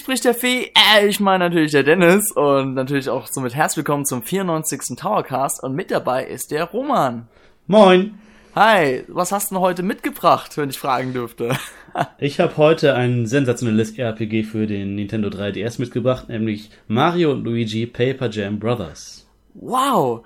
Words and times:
Spricht 0.00 0.24
der 0.24 0.32
Fee, 0.32 0.72
äh, 0.94 1.06
ich 1.06 1.20
meine 1.20 1.44
natürlich 1.44 1.72
der 1.72 1.82
Dennis 1.82 2.32
und 2.32 2.72
natürlich 2.72 3.10
auch 3.10 3.26
somit 3.26 3.54
herzlich 3.54 3.84
willkommen 3.84 4.06
zum 4.06 4.22
94. 4.22 4.96
Towercast 4.96 5.62
und 5.62 5.74
mit 5.74 5.90
dabei 5.90 6.24
ist 6.24 6.52
der 6.52 6.64
Roman. 6.64 7.28
Moin. 7.66 8.14
Hi, 8.54 9.04
was 9.08 9.30
hast 9.30 9.50
du 9.50 9.56
denn 9.56 9.62
heute 9.62 9.82
mitgebracht, 9.82 10.56
wenn 10.56 10.70
ich 10.70 10.78
fragen 10.78 11.12
dürfte? 11.12 11.54
ich 12.18 12.40
habe 12.40 12.56
heute 12.56 12.94
ein 12.94 13.26
sensationelles 13.26 13.98
RPG 13.98 14.44
für 14.44 14.66
den 14.66 14.94
Nintendo 14.94 15.28
3DS 15.28 15.78
mitgebracht, 15.78 16.30
nämlich 16.30 16.70
Mario 16.88 17.32
und 17.32 17.44
Luigi 17.44 17.84
Paper 17.86 18.30
Jam 18.30 18.58
Brothers. 18.58 19.28
Wow, 19.52 20.24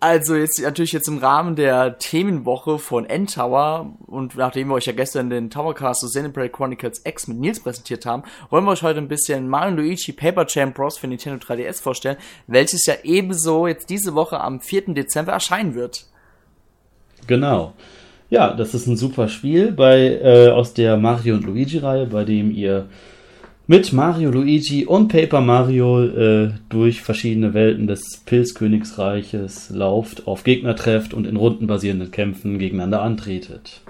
also 0.00 0.36
jetzt 0.36 0.60
natürlich 0.60 0.92
jetzt 0.92 1.08
im 1.08 1.18
Rahmen 1.18 1.56
der 1.56 1.98
Themenwoche 1.98 2.78
von 2.78 3.04
N-Tower 3.04 3.96
und 4.06 4.36
nachdem 4.36 4.68
wir 4.68 4.74
euch 4.74 4.86
ja 4.86 4.92
gestern 4.92 5.30
den 5.30 5.50
Towercast 5.50 6.04
of 6.04 6.10
Xenoblade 6.10 6.50
Chronicles 6.50 7.02
X 7.04 7.26
mit 7.26 7.38
Nils 7.38 7.60
präsentiert 7.60 8.06
haben, 8.06 8.22
wollen 8.50 8.64
wir 8.64 8.72
euch 8.72 8.82
heute 8.82 8.98
ein 8.98 9.08
bisschen 9.08 9.48
Mario 9.48 9.76
Luigi 9.76 10.12
Paper 10.12 10.46
Jam 10.48 10.72
Bros. 10.72 10.98
für 10.98 11.08
Nintendo 11.08 11.44
3DS 11.44 11.82
vorstellen, 11.82 12.16
welches 12.46 12.86
ja 12.86 12.94
ebenso 13.02 13.66
jetzt 13.66 13.90
diese 13.90 14.14
Woche 14.14 14.40
am 14.40 14.60
4. 14.60 14.94
Dezember 14.94 15.32
erscheinen 15.32 15.74
wird. 15.74 16.06
Genau. 17.26 17.74
Ja, 18.30 18.52
das 18.52 18.74
ist 18.74 18.86
ein 18.86 18.96
super 18.96 19.28
Spiel 19.28 19.72
bei 19.72 20.20
äh, 20.22 20.50
aus 20.50 20.74
der 20.74 20.96
Mario 20.96 21.34
und 21.34 21.44
Luigi 21.44 21.78
Reihe, 21.78 22.06
bei 22.06 22.24
dem 22.24 22.50
ihr 22.50 22.88
mit 23.68 23.92
Mario, 23.92 24.30
Luigi 24.30 24.86
und 24.86 25.08
Paper 25.08 25.42
Mario 25.42 26.02
äh, 26.02 26.52
durch 26.70 27.02
verschiedene 27.02 27.52
Welten 27.52 27.86
des 27.86 28.22
Pilzkönigsreiches 28.24 29.68
lauft, 29.68 30.26
auf 30.26 30.42
Gegner 30.42 30.74
trefft 30.74 31.12
und 31.12 31.26
in 31.26 31.36
rundenbasierenden 31.36 32.10
Kämpfen 32.10 32.58
gegeneinander 32.58 33.02
antretet. 33.02 33.82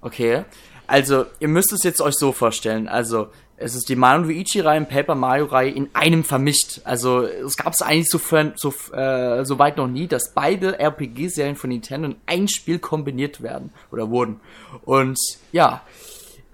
Okay, 0.00 0.44
also 0.86 1.26
ihr 1.40 1.48
müsst 1.48 1.72
es 1.72 1.82
jetzt 1.82 2.00
euch 2.00 2.14
so 2.14 2.30
vorstellen, 2.30 2.86
also 2.86 3.26
es 3.56 3.74
ist 3.74 3.88
die 3.88 3.96
Mario 3.96 4.22
Luigi-Reihe 4.26 4.78
und 4.78 4.88
Paper 4.88 5.16
Mario-Reihe 5.16 5.70
in 5.70 5.88
einem 5.94 6.22
vermischt. 6.22 6.80
Also 6.84 7.22
es 7.22 7.56
gab 7.56 7.72
es 7.72 7.82
eigentlich 7.82 8.08
so, 8.08 8.20
so, 8.54 8.72
äh, 8.94 9.44
so 9.44 9.58
weit 9.58 9.78
noch 9.78 9.88
nie, 9.88 10.06
dass 10.06 10.32
beide 10.32 10.78
RPG-Serien 10.78 11.56
von 11.56 11.70
Nintendo 11.70 12.10
in 12.10 12.16
ein 12.26 12.46
Spiel 12.46 12.78
kombiniert 12.78 13.42
werden 13.42 13.70
oder 13.90 14.10
wurden. 14.10 14.38
Und 14.84 15.18
ja, 15.50 15.82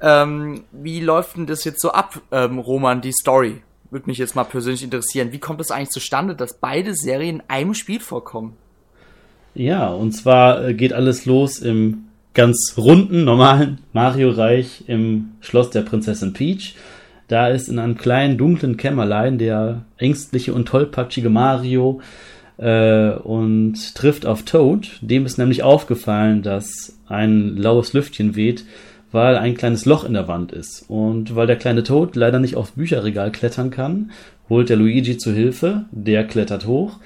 ähm, 0.04 0.64
wie 0.70 1.00
läuft 1.00 1.36
denn 1.36 1.46
das 1.46 1.64
jetzt 1.64 1.80
so 1.80 1.90
ab, 1.90 2.20
ähm, 2.30 2.58
Roman, 2.58 3.00
die 3.00 3.12
Story? 3.12 3.62
Würde 3.90 4.06
mich 4.06 4.18
jetzt 4.18 4.36
mal 4.36 4.44
persönlich 4.44 4.82
interessieren. 4.82 5.32
Wie 5.32 5.38
kommt 5.38 5.62
es 5.62 5.70
eigentlich 5.70 5.90
zustande, 5.90 6.36
dass 6.36 6.58
beide 6.58 6.94
Serien 6.94 7.36
in 7.36 7.42
einem 7.48 7.72
Spiel 7.74 8.00
vorkommen? 8.00 8.54
Ja, 9.54 9.88
und 9.88 10.12
zwar 10.12 10.62
äh, 10.62 10.74
geht 10.74 10.92
alles 10.92 11.24
los 11.24 11.58
im 11.58 12.04
ganz 12.34 12.74
runden, 12.76 13.24
normalen 13.24 13.78
Mario-Reich 13.94 14.84
im 14.88 15.32
Schloss 15.40 15.70
der 15.70 15.82
Prinzessin 15.82 16.34
Peach. 16.34 16.74
Da 17.28 17.48
ist 17.48 17.68
in 17.68 17.78
einem 17.78 17.96
kleinen, 17.96 18.36
dunklen 18.36 18.76
Kämmerlein 18.76 19.38
der 19.38 19.86
ängstliche 19.96 20.52
und 20.52 20.68
tollpatschige 20.68 21.30
Mario 21.30 22.02
äh, 22.58 23.12
und 23.12 23.94
trifft 23.94 24.26
auf 24.26 24.42
Toad. 24.42 24.98
Dem 25.00 25.24
ist 25.24 25.38
nämlich 25.38 25.62
aufgefallen, 25.62 26.42
dass 26.42 26.98
ein 27.08 27.56
laues 27.56 27.94
Lüftchen 27.94 28.36
weht, 28.36 28.66
weil 29.14 29.36
ein 29.36 29.56
kleines 29.56 29.84
Loch 29.84 30.02
in 30.02 30.12
der 30.12 30.26
Wand 30.26 30.50
ist. 30.50 30.86
Und 30.88 31.36
weil 31.36 31.46
der 31.46 31.54
kleine 31.54 31.84
Toad 31.84 32.16
leider 32.16 32.40
nicht 32.40 32.56
aufs 32.56 32.72
Bücherregal 32.72 33.30
klettern 33.30 33.70
kann, 33.70 34.10
holt 34.48 34.68
der 34.68 34.76
Luigi 34.76 35.16
zu 35.18 35.32
Hilfe, 35.32 35.84
der 35.92 36.24
klettert 36.24 36.66
hoch 36.66 36.98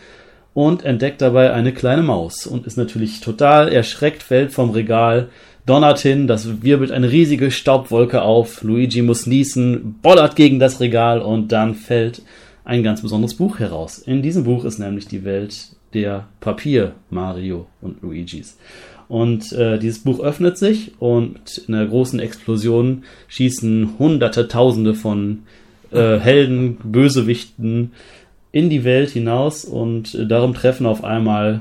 und 0.55 0.87
entdeckt 0.87 1.21
dabei 1.21 1.53
eine 1.53 1.75
kleine 1.75 2.03
Maus 2.03 2.47
und 2.47 2.67
ist 2.67 2.79
natürlich 2.79 3.21
total 3.21 3.69
erschreckt, 3.69 4.23
fällt 4.23 4.53
vom 4.53 4.71
Regal, 4.71 5.29
donnert 5.67 5.99
hin, 5.99 6.27
das 6.27 6.63
wirbelt 6.63 6.93
eine 6.93 7.13
riesige 7.13 7.51
Staubwolke 7.51 8.23
auf, 8.23 8.63
Luigi 8.63 9.03
muss 9.03 9.27
niesen, 9.27 9.99
bollert 10.01 10.35
gegen 10.35 10.59
das 10.59 10.81
Regal 10.81 11.21
und 11.21 11.53
dann 11.53 11.75
fällt 11.75 12.23
ein 12.65 12.83
ganz 12.83 13.03
besonderes 13.03 13.35
Buch 13.35 13.59
heraus. 13.59 13.99
In 13.99 14.23
diesem 14.23 14.45
Buch 14.45 14.65
ist 14.65 14.79
nämlich 14.79 15.09
die 15.09 15.25
Welt 15.25 15.77
der 15.93 16.27
Papier 16.41 16.93
Mario 17.11 17.67
und 17.83 18.01
Luigis. 18.01 18.57
Und 19.09 19.53
äh, 19.53 19.79
dieses 19.79 20.01
Buch 20.01 20.21
öffnet 20.21 20.59
sich 20.59 20.93
und 20.99 21.63
in 21.67 21.75
einer 21.75 21.87
großen 21.87 22.21
Explosion 22.21 23.05
schießen 23.29 23.99
Hunderte, 23.99 24.49
Tausende 24.49 24.95
von 24.95 25.45
äh, 25.91 26.19
Helden, 26.19 26.77
Bösewichten 26.85 27.93
in 28.53 28.69
die 28.69 28.85
Welt 28.85 29.11
hinaus 29.11 29.65
und 29.65 30.15
äh, 30.15 30.27
darum 30.27 30.53
treffen 30.53 30.87
auf 30.87 31.05
einmal 31.05 31.61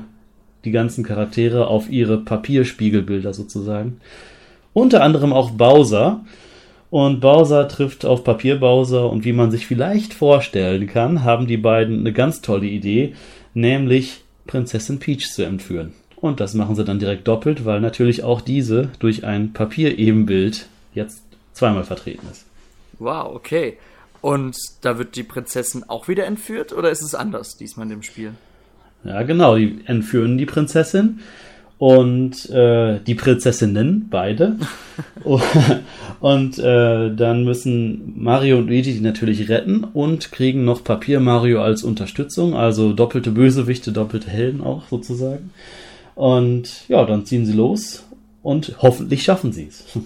die 0.64 0.70
ganzen 0.70 1.04
Charaktere 1.04 1.68
auf 1.68 1.90
ihre 1.90 2.18
Papierspiegelbilder 2.18 3.32
sozusagen. 3.32 4.00
Unter 4.72 5.02
anderem 5.02 5.32
auch 5.32 5.50
Bowser. 5.50 6.24
Und 6.90 7.20
Bowser 7.20 7.68
trifft 7.68 8.06
auf 8.06 8.24
Papier 8.24 8.60
Bowser 8.60 9.10
und 9.10 9.26
wie 9.26 9.34
man 9.34 9.50
sich 9.50 9.66
vielleicht 9.66 10.14
vorstellen 10.14 10.86
kann, 10.86 11.22
haben 11.22 11.46
die 11.46 11.58
beiden 11.58 12.00
eine 12.00 12.14
ganz 12.14 12.40
tolle 12.40 12.66
Idee, 12.66 13.12
nämlich 13.52 14.22
Prinzessin 14.46 14.98
Peach 14.98 15.30
zu 15.30 15.42
entführen. 15.42 15.92
Und 16.20 16.40
das 16.40 16.54
machen 16.54 16.74
sie 16.74 16.84
dann 16.84 16.98
direkt 16.98 17.28
doppelt, 17.28 17.64
weil 17.64 17.80
natürlich 17.80 18.24
auch 18.24 18.40
diese 18.40 18.90
durch 18.98 19.24
ein 19.24 19.52
Papierebenbild 19.52 20.66
jetzt 20.94 21.22
zweimal 21.52 21.84
vertreten 21.84 22.26
ist. 22.30 22.44
Wow, 22.98 23.34
okay. 23.34 23.78
Und 24.20 24.56
da 24.80 24.98
wird 24.98 25.14
die 25.14 25.22
Prinzessin 25.22 25.84
auch 25.86 26.08
wieder 26.08 26.26
entführt 26.26 26.72
oder 26.72 26.90
ist 26.90 27.02
es 27.02 27.14
anders 27.14 27.56
diesmal 27.56 27.84
in 27.84 27.90
dem 27.90 28.02
Spiel? 28.02 28.32
Ja, 29.04 29.22
genau, 29.22 29.56
die 29.56 29.80
entführen 29.86 30.38
die 30.38 30.46
Prinzessin 30.46 31.20
und 31.78 32.50
äh, 32.50 32.98
die 33.06 33.14
Prinzessinnen, 33.14 34.08
beide. 34.10 34.56
und 36.20 36.58
äh, 36.58 37.14
dann 37.14 37.44
müssen 37.44 38.14
Mario 38.16 38.58
und 38.58 38.66
Luigi 38.66 38.94
die 38.94 39.00
natürlich 39.00 39.48
retten 39.48 39.84
und 39.84 40.32
kriegen 40.32 40.64
noch 40.64 40.82
Papier 40.82 41.20
Mario 41.20 41.62
als 41.62 41.84
Unterstützung, 41.84 42.56
also 42.56 42.92
doppelte 42.92 43.30
Bösewichte, 43.30 43.92
doppelte 43.92 44.28
Helden 44.28 44.60
auch 44.60 44.88
sozusagen. 44.90 45.50
Und 46.18 46.88
ja, 46.88 47.04
dann 47.04 47.26
ziehen 47.26 47.46
sie 47.46 47.52
los 47.52 48.02
und 48.42 48.74
hoffentlich 48.82 49.22
schaffen 49.22 49.52
sie 49.52 49.68
es. 49.68 49.84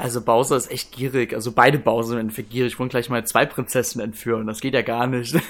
Also 0.00 0.20
Bowser 0.20 0.56
ist 0.56 0.70
echt 0.70 0.92
gierig. 0.92 1.34
Also 1.34 1.50
beide 1.50 1.76
Bowser 1.76 2.10
sind 2.10 2.20
entweder 2.20 2.48
gierig. 2.48 2.74
Ich 2.74 2.78
wollte 2.78 2.92
gleich 2.92 3.10
mal 3.10 3.26
zwei 3.26 3.46
Prinzessinnen 3.46 4.06
entführen. 4.06 4.46
Das 4.46 4.60
geht 4.60 4.74
ja 4.74 4.82
gar 4.82 5.08
nicht. 5.08 5.34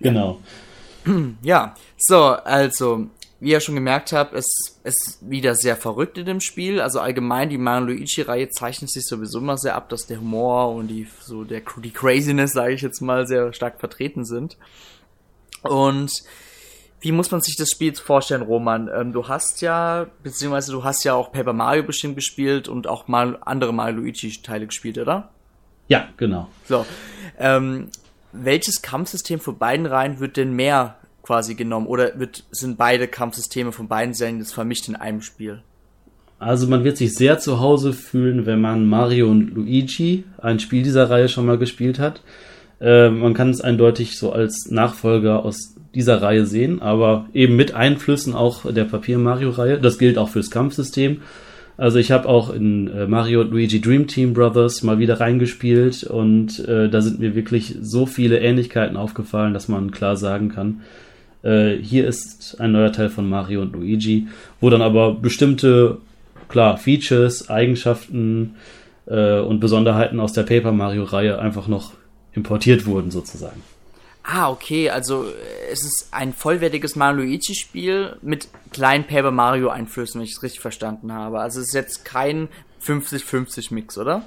genau. 0.00 0.40
Ja, 1.42 1.74
so, 1.96 2.18
also, 2.18 3.06
wie 3.40 3.52
ihr 3.52 3.60
schon 3.60 3.74
gemerkt 3.74 4.12
habt, 4.12 4.34
es 4.34 4.78
ist 4.84 5.18
wieder 5.22 5.54
sehr 5.54 5.76
verrückt 5.76 6.18
in 6.18 6.26
dem 6.26 6.40
Spiel. 6.40 6.78
Also 6.78 7.00
allgemein, 7.00 7.48
die 7.48 7.56
Mario 7.56 7.86
Luigi-Reihe 7.86 8.50
zeichnet 8.50 8.90
sich 8.90 9.06
sowieso 9.06 9.38
immer 9.38 9.56
sehr 9.56 9.74
ab, 9.74 9.88
dass 9.88 10.06
der 10.06 10.20
Humor 10.20 10.74
und 10.74 10.88
die, 10.88 11.08
so 11.22 11.44
der, 11.44 11.62
die 11.82 11.90
Craziness, 11.90 12.52
sage 12.52 12.74
ich 12.74 12.82
jetzt 12.82 13.00
mal, 13.00 13.26
sehr 13.26 13.54
stark 13.54 13.80
vertreten 13.80 14.26
sind. 14.26 14.58
Und 15.62 16.12
wie 17.02 17.12
muss 17.12 17.30
man 17.30 17.40
sich 17.40 17.56
das 17.56 17.68
Spiel 17.70 17.94
vorstellen, 17.94 18.42
Roman? 18.42 18.88
Ähm, 18.94 19.12
du 19.12 19.26
hast 19.28 19.60
ja, 19.60 20.06
beziehungsweise 20.22 20.72
du 20.72 20.84
hast 20.84 21.04
ja 21.04 21.14
auch 21.14 21.32
Paper 21.32 21.52
Mario 21.52 21.82
bestimmt 21.82 22.14
gespielt 22.14 22.68
und 22.68 22.86
auch 22.86 23.08
mal 23.08 23.38
andere 23.40 23.74
Mario 23.74 23.96
Luigi-Teile 23.96 24.66
gespielt, 24.66 24.98
oder? 24.98 25.30
Ja, 25.88 26.08
genau. 26.16 26.48
So. 26.68 26.86
Ähm, 27.38 27.88
welches 28.32 28.82
Kampfsystem 28.82 29.40
von 29.40 29.58
beiden 29.58 29.86
Reihen 29.86 30.20
wird 30.20 30.36
denn 30.36 30.54
mehr 30.54 30.96
quasi 31.22 31.56
genommen? 31.56 31.88
Oder 31.88 32.18
wird, 32.20 32.44
sind 32.52 32.78
beide 32.78 33.08
Kampfsysteme 33.08 33.72
von 33.72 33.88
beiden 33.88 34.14
Serien 34.14 34.38
jetzt 34.38 34.54
vermischt 34.54 34.88
in 34.88 34.94
einem 34.94 35.22
Spiel? 35.22 35.62
Also 36.38 36.66
man 36.68 36.84
wird 36.84 36.96
sich 36.96 37.14
sehr 37.14 37.38
zu 37.38 37.60
Hause 37.60 37.92
fühlen, 37.92 38.46
wenn 38.46 38.60
man 38.60 38.86
Mario 38.86 39.28
und 39.28 39.54
Luigi, 39.54 40.24
ein 40.38 40.60
Spiel 40.60 40.82
dieser 40.82 41.10
Reihe 41.10 41.28
schon 41.28 41.46
mal 41.46 41.58
gespielt 41.58 41.98
hat. 41.98 42.22
Äh, 42.80 43.10
man 43.10 43.34
kann 43.34 43.50
es 43.50 43.60
eindeutig 43.60 44.18
so 44.18 44.32
als 44.32 44.68
Nachfolger 44.70 45.44
aus 45.44 45.71
dieser 45.94 46.22
Reihe 46.22 46.46
sehen, 46.46 46.80
aber 46.80 47.26
eben 47.34 47.56
mit 47.56 47.74
Einflüssen 47.74 48.34
auch 48.34 48.70
der 48.72 48.84
Papier-Mario-Reihe. 48.84 49.78
Das 49.78 49.98
gilt 49.98 50.18
auch 50.18 50.28
fürs 50.28 50.50
Kampfsystem. 50.50 51.18
Also 51.76 51.98
ich 51.98 52.12
habe 52.12 52.28
auch 52.28 52.52
in 52.52 52.88
äh, 52.88 53.06
Mario 53.06 53.42
Luigi 53.42 53.80
Dream 53.80 54.06
Team 54.06 54.34
Brothers 54.34 54.82
mal 54.82 54.98
wieder 54.98 55.20
reingespielt 55.20 56.04
und 56.04 56.58
äh, 56.68 56.88
da 56.88 57.00
sind 57.00 57.18
mir 57.18 57.34
wirklich 57.34 57.76
so 57.80 58.06
viele 58.06 58.40
Ähnlichkeiten 58.40 58.96
aufgefallen, 58.96 59.54
dass 59.54 59.68
man 59.68 59.90
klar 59.90 60.16
sagen 60.16 60.50
kann, 60.50 60.82
äh, 61.42 61.76
hier 61.76 62.06
ist 62.06 62.60
ein 62.60 62.72
neuer 62.72 62.92
Teil 62.92 63.08
von 63.08 63.28
Mario 63.28 63.62
und 63.62 63.72
Luigi, 63.72 64.28
wo 64.60 64.70
dann 64.70 64.82
aber 64.82 65.14
bestimmte, 65.14 65.98
klar, 66.48 66.76
Features, 66.76 67.48
Eigenschaften 67.48 68.54
äh, 69.06 69.40
und 69.40 69.60
Besonderheiten 69.60 70.20
aus 70.20 70.34
der 70.34 70.44
Paper 70.44 70.72
Mario 70.72 71.04
Reihe 71.04 71.38
einfach 71.38 71.68
noch 71.68 71.92
importiert 72.32 72.86
wurden 72.86 73.10
sozusagen. 73.10 73.60
Ah, 74.24 74.50
okay, 74.50 74.88
also 74.88 75.24
äh, 75.24 75.72
es 75.72 75.82
ist 75.84 76.08
ein 76.12 76.32
vollwertiges 76.32 76.96
Mario 76.96 77.24
Luigi-Spiel 77.24 78.16
mit 78.22 78.48
kleinen 78.72 79.04
Paper 79.04 79.30
Mario-Einflüssen, 79.30 80.20
wenn 80.20 80.26
ich 80.26 80.32
es 80.32 80.42
richtig 80.42 80.60
verstanden 80.60 81.12
habe. 81.12 81.40
Also 81.40 81.60
es 81.60 81.68
ist 81.68 81.74
jetzt 81.74 82.04
kein 82.04 82.48
50-50-Mix, 82.84 83.98
oder? 83.98 84.22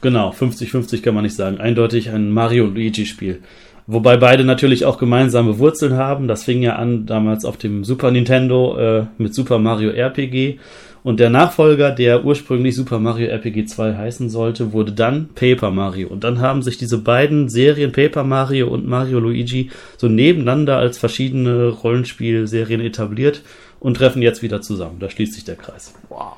Genau, 0.00 0.30
50-50 0.30 1.02
kann 1.02 1.14
man 1.14 1.24
nicht 1.24 1.36
sagen. 1.36 1.58
Eindeutig 1.58 2.10
ein 2.10 2.30
Mario 2.30 2.66
Luigi-Spiel. 2.66 3.42
Wobei 3.86 4.16
beide 4.16 4.44
natürlich 4.44 4.84
auch 4.84 4.98
gemeinsame 4.98 5.58
Wurzeln 5.58 5.94
haben. 5.94 6.28
Das 6.28 6.44
fing 6.44 6.62
ja 6.62 6.76
an 6.76 7.06
damals 7.06 7.44
auf 7.44 7.56
dem 7.56 7.82
Super 7.82 8.12
Nintendo 8.12 8.76
äh, 8.78 9.06
mit 9.18 9.34
Super 9.34 9.58
Mario 9.58 9.90
RPG 9.90 10.58
Und 11.04 11.18
der 11.18 11.30
Nachfolger, 11.30 11.90
der 11.90 12.24
ursprünglich 12.24 12.76
Super 12.76 13.00
Mario 13.00 13.28
RPG 13.28 13.64
2 13.64 13.96
heißen 13.96 14.30
sollte, 14.30 14.72
wurde 14.72 14.92
dann 14.92 15.30
Paper 15.34 15.70
Mario. 15.70 16.08
Und 16.08 16.22
dann 16.22 16.40
haben 16.40 16.62
sich 16.62 16.78
diese 16.78 16.98
beiden 16.98 17.48
Serien 17.48 17.92
Paper 17.92 18.22
Mario 18.22 18.68
und 18.68 18.86
Mario 18.86 19.18
Luigi 19.18 19.70
so 19.96 20.08
nebeneinander 20.08 20.78
als 20.78 20.98
verschiedene 20.98 21.68
Rollenspielserien 21.68 22.80
etabliert 22.80 23.42
und 23.80 23.96
treffen 23.96 24.22
jetzt 24.22 24.42
wieder 24.42 24.62
zusammen. 24.62 25.00
Da 25.00 25.10
schließt 25.10 25.34
sich 25.34 25.44
der 25.44 25.56
Kreis. 25.56 25.94
Wow. 26.08 26.36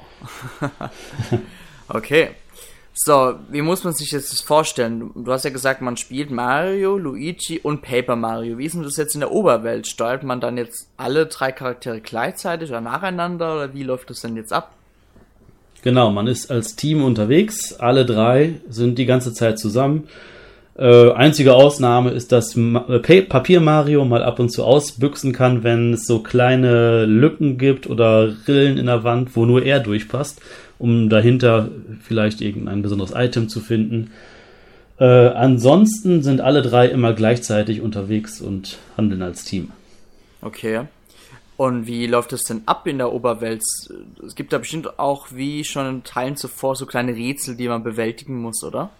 okay. 1.88 2.28
So, 2.96 3.34
wie 3.50 3.60
muss 3.60 3.82
man 3.82 3.92
sich 3.92 4.12
jetzt 4.12 4.32
das 4.32 4.40
vorstellen? 4.40 5.10
Du 5.16 5.32
hast 5.32 5.44
ja 5.44 5.50
gesagt, 5.50 5.82
man 5.82 5.96
spielt 5.96 6.30
Mario, 6.30 6.96
Luigi 6.96 7.58
und 7.58 7.82
Paper 7.82 8.14
Mario. 8.14 8.56
Wie 8.56 8.66
ist 8.66 8.76
denn 8.76 8.84
das 8.84 8.96
jetzt 8.96 9.14
in 9.14 9.20
der 9.20 9.32
Oberwelt? 9.32 9.88
Steuert 9.88 10.22
man 10.22 10.40
dann 10.40 10.56
jetzt 10.56 10.88
alle 10.96 11.26
drei 11.26 11.50
Charaktere 11.50 12.00
gleichzeitig 12.00 12.70
oder 12.70 12.80
nacheinander 12.80 13.56
oder 13.56 13.74
wie 13.74 13.82
läuft 13.82 14.10
das 14.10 14.20
denn 14.20 14.36
jetzt 14.36 14.52
ab? 14.52 14.74
Genau, 15.82 16.12
man 16.12 16.28
ist 16.28 16.52
als 16.52 16.76
Team 16.76 17.02
unterwegs. 17.02 17.74
Alle 17.74 18.06
drei 18.06 18.60
sind 18.68 18.96
die 18.96 19.06
ganze 19.06 19.32
Zeit 19.32 19.58
zusammen. 19.58 20.08
Äh, 20.76 21.12
einzige 21.12 21.54
Ausnahme 21.54 22.10
ist, 22.10 22.32
dass 22.32 22.56
Ma 22.56 22.84
äh, 22.88 23.22
Papier 23.22 23.60
Mario 23.60 24.04
mal 24.04 24.24
ab 24.24 24.40
und 24.40 24.50
zu 24.50 24.64
ausbüchsen 24.64 25.32
kann, 25.32 25.62
wenn 25.62 25.94
es 25.94 26.06
so 26.06 26.18
kleine 26.18 27.06
Lücken 27.06 27.58
gibt 27.58 27.88
oder 27.88 28.34
Rillen 28.48 28.78
in 28.78 28.86
der 28.86 29.04
Wand, 29.04 29.36
wo 29.36 29.46
nur 29.46 29.64
er 29.64 29.80
durchpasst 29.80 30.40
um 30.78 31.08
dahinter 31.08 31.70
vielleicht 32.02 32.40
irgendein 32.40 32.82
besonderes 32.82 33.12
Item 33.14 33.48
zu 33.48 33.60
finden. 33.60 34.12
Äh, 34.98 35.04
ansonsten 35.04 36.22
sind 36.22 36.40
alle 36.40 36.62
drei 36.62 36.86
immer 36.88 37.12
gleichzeitig 37.12 37.80
unterwegs 37.80 38.40
und 38.40 38.78
handeln 38.96 39.22
als 39.22 39.44
Team. 39.44 39.70
Okay. 40.40 40.82
Und 41.56 41.86
wie 41.86 42.06
läuft 42.06 42.32
es 42.32 42.42
denn 42.42 42.62
ab 42.66 42.86
in 42.86 42.98
der 42.98 43.12
Oberwelt? 43.12 43.62
Es 44.26 44.34
gibt 44.34 44.52
da 44.52 44.58
bestimmt 44.58 44.98
auch, 44.98 45.28
wie 45.30 45.64
schon 45.64 45.86
in 45.86 46.04
Teilen 46.04 46.36
zuvor, 46.36 46.74
so 46.74 46.84
kleine 46.84 47.14
Rätsel, 47.14 47.56
die 47.56 47.68
man 47.68 47.84
bewältigen 47.84 48.40
muss, 48.40 48.62
oder? 48.64 48.90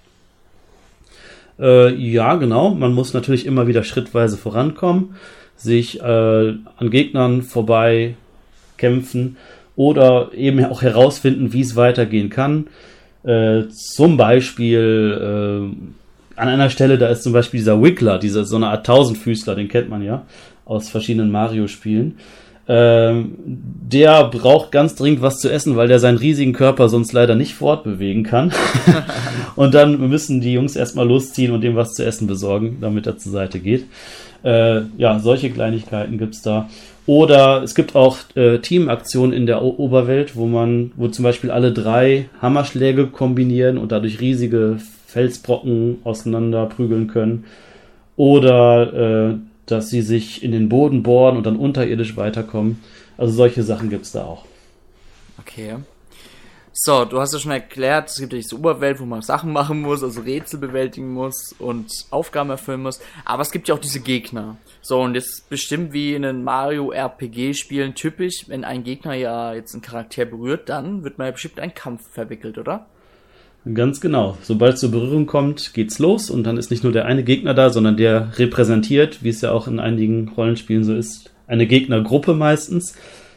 Äh, 1.58 1.94
ja, 1.94 2.34
genau. 2.36 2.74
Man 2.74 2.92
muss 2.92 3.14
natürlich 3.14 3.46
immer 3.46 3.66
wieder 3.66 3.84
schrittweise 3.84 4.36
vorankommen, 4.36 5.16
sich 5.56 6.00
äh, 6.00 6.04
an 6.04 6.90
Gegnern 6.90 7.42
vorbei 7.42 8.16
kämpfen 8.76 9.36
oder 9.76 10.32
eben 10.34 10.64
auch 10.64 10.82
herausfinden, 10.82 11.52
wie 11.52 11.60
es 11.60 11.76
weitergehen 11.76 12.30
kann. 12.30 12.66
Äh, 13.24 13.68
zum 13.70 14.16
Beispiel 14.16 15.18
äh, 15.20 16.40
an 16.40 16.48
einer 16.48 16.70
Stelle, 16.70 16.98
da 16.98 17.08
ist 17.08 17.22
zum 17.22 17.32
Beispiel 17.32 17.60
dieser 17.60 17.82
Wickler, 17.82 18.18
dieser 18.18 18.44
so 18.44 18.56
eine 18.56 18.68
Art 18.68 18.86
Tausendfüßler, 18.86 19.54
den 19.54 19.68
kennt 19.68 19.88
man 19.88 20.02
ja 20.02 20.26
aus 20.64 20.88
verschiedenen 20.88 21.30
Mario-Spielen. 21.30 22.18
Ähm, 22.66 23.34
der 23.44 24.24
braucht 24.24 24.72
ganz 24.72 24.94
dringend 24.94 25.20
was 25.20 25.38
zu 25.38 25.50
essen, 25.50 25.76
weil 25.76 25.88
der 25.88 25.98
seinen 25.98 26.16
riesigen 26.16 26.54
Körper 26.54 26.88
sonst 26.88 27.12
leider 27.12 27.34
nicht 27.34 27.54
fortbewegen 27.54 28.22
kann. 28.22 28.52
und 29.56 29.74
dann 29.74 30.08
müssen 30.08 30.40
die 30.40 30.52
Jungs 30.54 30.74
erstmal 30.74 31.06
losziehen 31.06 31.52
und 31.52 31.62
ihm 31.62 31.76
was 31.76 31.92
zu 31.92 32.04
essen 32.04 32.26
besorgen, 32.26 32.78
damit 32.80 33.06
er 33.06 33.18
zur 33.18 33.32
Seite 33.32 33.58
geht. 33.58 33.84
Äh, 34.42 34.82
ja, 34.96 35.18
solche 35.18 35.50
Kleinigkeiten 35.50 36.18
gibt's 36.18 36.42
da. 36.42 36.68
Oder 37.06 37.62
es 37.62 37.74
gibt 37.74 37.94
auch 37.94 38.16
äh, 38.34 38.58
Teamaktionen 38.58 39.34
in 39.34 39.46
der 39.46 39.62
o 39.62 39.74
Oberwelt, 39.76 40.36
wo 40.36 40.46
man, 40.46 40.92
wo 40.96 41.08
zum 41.08 41.22
Beispiel 41.22 41.50
alle 41.50 41.72
drei 41.72 42.30
Hammerschläge 42.40 43.08
kombinieren 43.08 43.76
und 43.76 43.92
dadurch 43.92 44.20
riesige 44.20 44.78
Felsbrocken 45.06 45.98
auseinander 46.04 46.64
prügeln 46.66 47.08
können. 47.08 47.44
Oder 48.16 49.32
äh, 49.32 49.34
dass 49.66 49.90
sie 49.90 50.02
sich 50.02 50.42
in 50.42 50.52
den 50.52 50.68
Boden 50.68 51.02
bohren 51.02 51.36
und 51.36 51.46
dann 51.46 51.56
unterirdisch 51.56 52.16
weiterkommen. 52.16 52.80
Also 53.16 53.34
solche 53.34 53.62
Sachen 53.62 53.90
gibt's 53.90 54.12
da 54.12 54.24
auch. 54.24 54.44
Okay. 55.38 55.76
So, 56.76 57.04
du 57.04 57.20
hast 57.20 57.32
ja 57.32 57.38
schon 57.38 57.52
erklärt, 57.52 58.10
es 58.10 58.18
gibt 58.18 58.32
ja 58.32 58.38
diese 58.40 58.58
Oberwelt, 58.58 58.98
wo 58.98 59.04
man 59.04 59.22
Sachen 59.22 59.52
machen 59.52 59.80
muss, 59.80 60.02
also 60.02 60.22
Rätsel 60.22 60.58
bewältigen 60.58 61.12
muss 61.12 61.54
und 61.60 61.88
Aufgaben 62.10 62.50
erfüllen 62.50 62.82
muss. 62.82 63.00
Aber 63.24 63.42
es 63.42 63.52
gibt 63.52 63.68
ja 63.68 63.76
auch 63.76 63.80
diese 63.80 64.00
Gegner. 64.00 64.56
So, 64.82 65.00
und 65.00 65.14
jetzt 65.14 65.48
bestimmt 65.48 65.92
wie 65.92 66.14
in 66.14 66.22
den 66.22 66.42
Mario 66.42 66.90
RPG-Spielen 66.90 67.94
typisch, 67.94 68.48
wenn 68.48 68.64
ein 68.64 68.82
Gegner 68.82 69.14
ja 69.14 69.54
jetzt 69.54 69.72
einen 69.72 69.82
Charakter 69.82 70.24
berührt, 70.24 70.68
dann 70.68 71.04
wird 71.04 71.16
man 71.16 71.28
ja 71.28 71.30
bestimmt 71.30 71.60
einen 71.60 71.74
Kampf 71.74 72.10
verwickelt, 72.10 72.58
oder? 72.58 72.86
Ganz 73.72 74.02
genau. 74.02 74.36
Sobald 74.42 74.74
es 74.74 74.80
zur 74.80 74.90
Berührung 74.90 75.24
kommt, 75.24 75.72
geht's 75.72 75.98
los 75.98 76.28
und 76.28 76.44
dann 76.44 76.58
ist 76.58 76.70
nicht 76.70 76.84
nur 76.84 76.92
der 76.92 77.06
eine 77.06 77.24
Gegner 77.24 77.54
da, 77.54 77.70
sondern 77.70 77.96
der 77.96 78.38
repräsentiert, 78.38 79.22
wie 79.22 79.30
es 79.30 79.40
ja 79.40 79.52
auch 79.52 79.66
in 79.66 79.80
einigen 79.80 80.28
Rollenspielen 80.28 80.84
so 80.84 80.94
ist, 80.94 81.30
eine 81.46 81.66
Gegnergruppe 81.66 82.34
meistens, 82.34 82.94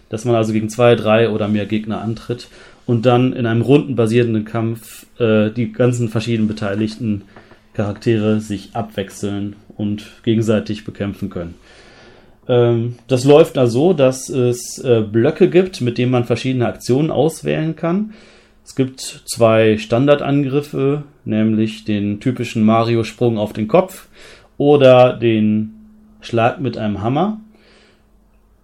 dass 0.10 0.26
man 0.26 0.36
also 0.36 0.52
gegen 0.52 0.70
zwei, 0.70 0.96
drei 0.96 1.30
oder 1.30 1.48
mehr 1.48 1.66
Gegner 1.66 2.02
antritt 2.02 2.50
und 2.86 3.06
dann 3.06 3.32
in 3.34 3.46
einem 3.46 3.62
rundenbasierenden 3.62 4.44
Kampf 4.44 5.06
äh, 5.20 5.50
die 5.50 5.72
ganzen 5.72 6.10
verschiedenen 6.10 6.50
beteiligten 6.50 7.24
Charaktere 7.74 8.42
sich 8.42 8.72
abwechseln 8.74 9.56
und 9.78 10.06
gegenseitig 10.24 10.84
bekämpfen 10.84 11.30
können. 11.30 11.56
Ähm, 12.50 12.96
das 13.08 13.24
läuft 13.24 13.56
da 13.56 13.68
so, 13.68 13.94
dass 13.94 14.30
es 14.30 14.80
äh, 14.80 15.02
Blöcke 15.02 15.50
gibt, 15.50 15.80
mit 15.80 15.98
denen 15.98 16.12
man 16.12 16.26
verschiedene 16.26 16.68
Aktionen 16.68 17.12
auswählen 17.12 17.76
kann. 17.76 18.14
Es 18.68 18.76
gibt 18.76 19.00
zwei 19.00 19.78
Standardangriffe, 19.78 21.04
nämlich 21.24 21.86
den 21.86 22.20
typischen 22.20 22.64
Mario-Sprung 22.64 23.38
auf 23.38 23.54
den 23.54 23.70
Kopf 23.70 24.10
oder 24.58 25.14
den 25.14 25.72
Schlag 26.20 26.60
mit 26.60 26.78
einem 26.78 27.02
Hammer. 27.02 27.40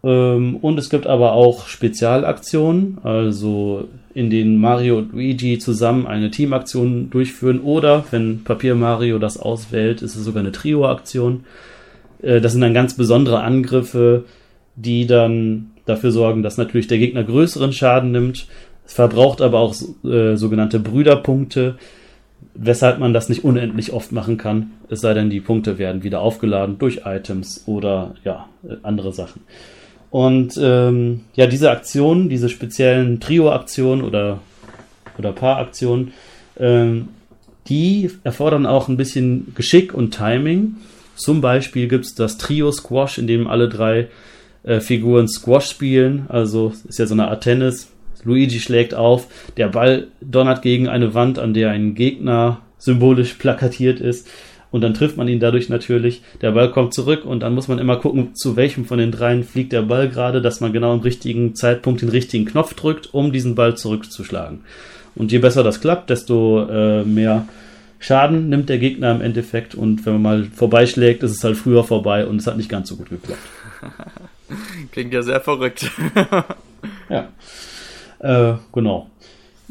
Ähm, 0.04 0.58
und 0.58 0.78
es 0.78 0.90
gibt 0.90 1.08
aber 1.08 1.32
auch 1.32 1.68
Spezialaktionen, 1.68 2.98
also 3.04 3.88
in 4.14 4.30
denen 4.30 4.58
Mario 4.58 4.98
und 4.98 5.14
Luigi 5.14 5.58
zusammen 5.58 6.06
eine 6.06 6.32
Teamaktion 6.32 7.10
durchführen 7.10 7.62
oder 7.62 8.04
wenn 8.12 8.44
Papier 8.44 8.76
Mario 8.76 9.20
das 9.20 9.38
auswählt, 9.38 10.02
ist 10.02 10.18
es 10.18 10.26
sogar 10.26 10.42
eine 10.42 10.52
Trio-Aktion. 10.52 11.46
Äh, 12.22 12.42
das 12.42 12.52
sind 12.52 12.62
dann 12.62 12.74
ganz 12.74 12.98
besondere 12.98 13.40
Angriffe, 13.40 14.26
die 14.76 15.08
dann 15.08 15.72
dafür 15.86 16.12
sorgen, 16.12 16.44
dass 16.44 16.58
natürlich 16.58 16.88
der 16.88 16.98
Gegner 16.98 17.24
größeren 17.24 17.72
Schaden 17.72 18.12
nimmt. 18.12 18.48
Es 18.86 18.94
verbraucht 18.94 19.42
aber 19.42 19.60
auch 19.60 19.76
äh, 20.04 20.36
sogenannte 20.36 20.80
Brüderpunkte, 20.80 21.76
weshalb 22.54 23.00
man 23.00 23.14
das 23.14 23.30
nicht 23.30 23.44
unendlich 23.44 23.94
oft 23.94 24.12
machen 24.12 24.38
kann. 24.38 24.72
Es 24.90 25.02
sei 25.02 25.14
denn, 25.14 25.30
die 25.30 25.42
Punkte 25.42 25.78
werden 25.78 26.04
wieder 26.04 26.22
aufgeladen 26.22 26.78
durch 26.78 27.02
Items 27.06 27.64
oder 27.66 28.16
ja, 28.24 28.48
äh, 28.68 28.76
andere 28.84 29.14
Sachen. 29.14 29.42
Und 30.12 30.60
ähm, 30.62 31.22
ja, 31.34 31.48
diese 31.48 31.72
Aktionen, 31.72 32.30
diese 32.30 32.50
speziellen 32.50 33.20
Trio-Aktionen 33.20 34.04
oder, 34.04 34.40
oder 35.18 35.32
Paar-Aktionen, 35.32 36.14
ähm, 36.60 37.08
die 37.68 38.12
erfordern 38.24 38.66
auch 38.66 38.90
ein 38.90 38.98
bisschen 38.98 39.54
Geschick 39.56 39.94
und 39.94 40.14
Timing. 40.14 40.76
Zum 41.16 41.42
Beispiel 41.42 41.88
gibt 41.88 42.06
es 42.06 42.14
das 42.14 42.38
Trio-Squash, 42.38 43.18
in 43.18 43.26
dem 43.26 43.48
alle 43.48 43.70
drei 43.70 44.10
äh, 44.64 44.80
Figuren 44.82 45.28
Squash 45.28 45.70
spielen. 45.70 46.26
Also 46.30 46.74
ist 46.88 47.00
ja 47.00 47.08
so 47.08 47.16
eine 47.16 47.30
Art 47.30 47.44
Tennis. 47.44 47.90
Luigi 48.24 48.60
schlägt 48.60 48.94
auf, 48.94 49.28
der 49.58 49.68
Ball 49.70 50.08
donnert 50.22 50.62
gegen 50.62 50.88
eine 50.88 51.14
Wand, 51.14 51.40
an 51.40 51.54
der 51.54 51.72
ein 51.72 51.96
Gegner 51.96 52.62
symbolisch 52.78 53.34
plakatiert 53.34 54.00
ist 54.00 54.28
und 54.74 54.82
dann 54.82 54.96
trifft 54.96 55.18
man 55.18 55.28
ihn 55.28 55.40
dadurch 55.40 55.70
natürlich. 55.70 56.24
Der 56.42 56.52
Ball 56.52 56.72
kommt 56.72 56.96
zurück 56.96 57.26
und 57.26 57.42
dann 57.42 57.54
muss 57.54 57.68
man 57.68 57.78
immer 57.78 57.98
gucken, 57.98 58.34
zu 58.34 58.56
welchem 58.56 58.86
von 58.86 58.98
den 58.98 59.12
dreien 59.12 59.44
fliegt 59.44 59.72
der 59.72 59.84
Ball 59.84 60.10
gerade, 60.10 60.42
dass 60.42 60.62
man 60.62 60.74
genau 60.74 60.96
im 60.96 61.02
richtigen 61.02 61.54
Zeitpunkt 61.54 62.02
den 62.02 62.10
richtigen 62.10 62.46
Knopf 62.46 62.74
drückt, 62.74 63.14
um 63.14 63.32
diesen 63.32 63.54
Ball 63.54 63.78
zurückzuschlagen. 63.78 64.62
Und 65.14 65.32
je 65.32 65.38
besser 65.38 65.62
das 65.64 65.80
klappt, 65.80 66.10
desto 66.10 66.66
äh, 66.68 67.04
mehr 67.04 67.48
Schaden 68.00 68.50
nimmt 68.50 68.68
der 68.68 68.80
Gegner 68.80 69.12
im 69.12 69.22
Endeffekt 69.22 69.76
und 69.76 70.08
wenn 70.08 70.14
man 70.14 70.22
mal 70.24 70.44
vorbeischlägt, 70.46 71.22
ist 71.22 71.32
es 71.32 71.44
halt 71.44 71.56
früher 71.56 71.84
vorbei 71.84 72.26
und 72.26 72.38
es 72.38 72.48
hat 72.48 72.58
nicht 72.58 72.68
ganz 72.68 72.90
so 72.90 72.96
gut 72.96 73.12
geklappt. 73.12 73.40
Klingt 74.92 75.14
ja 75.14 75.22
sehr 75.22 75.40
verrückt. 75.40 75.90
ja. 77.10 77.28
Äh, 78.24 78.54
genau. 78.72 79.08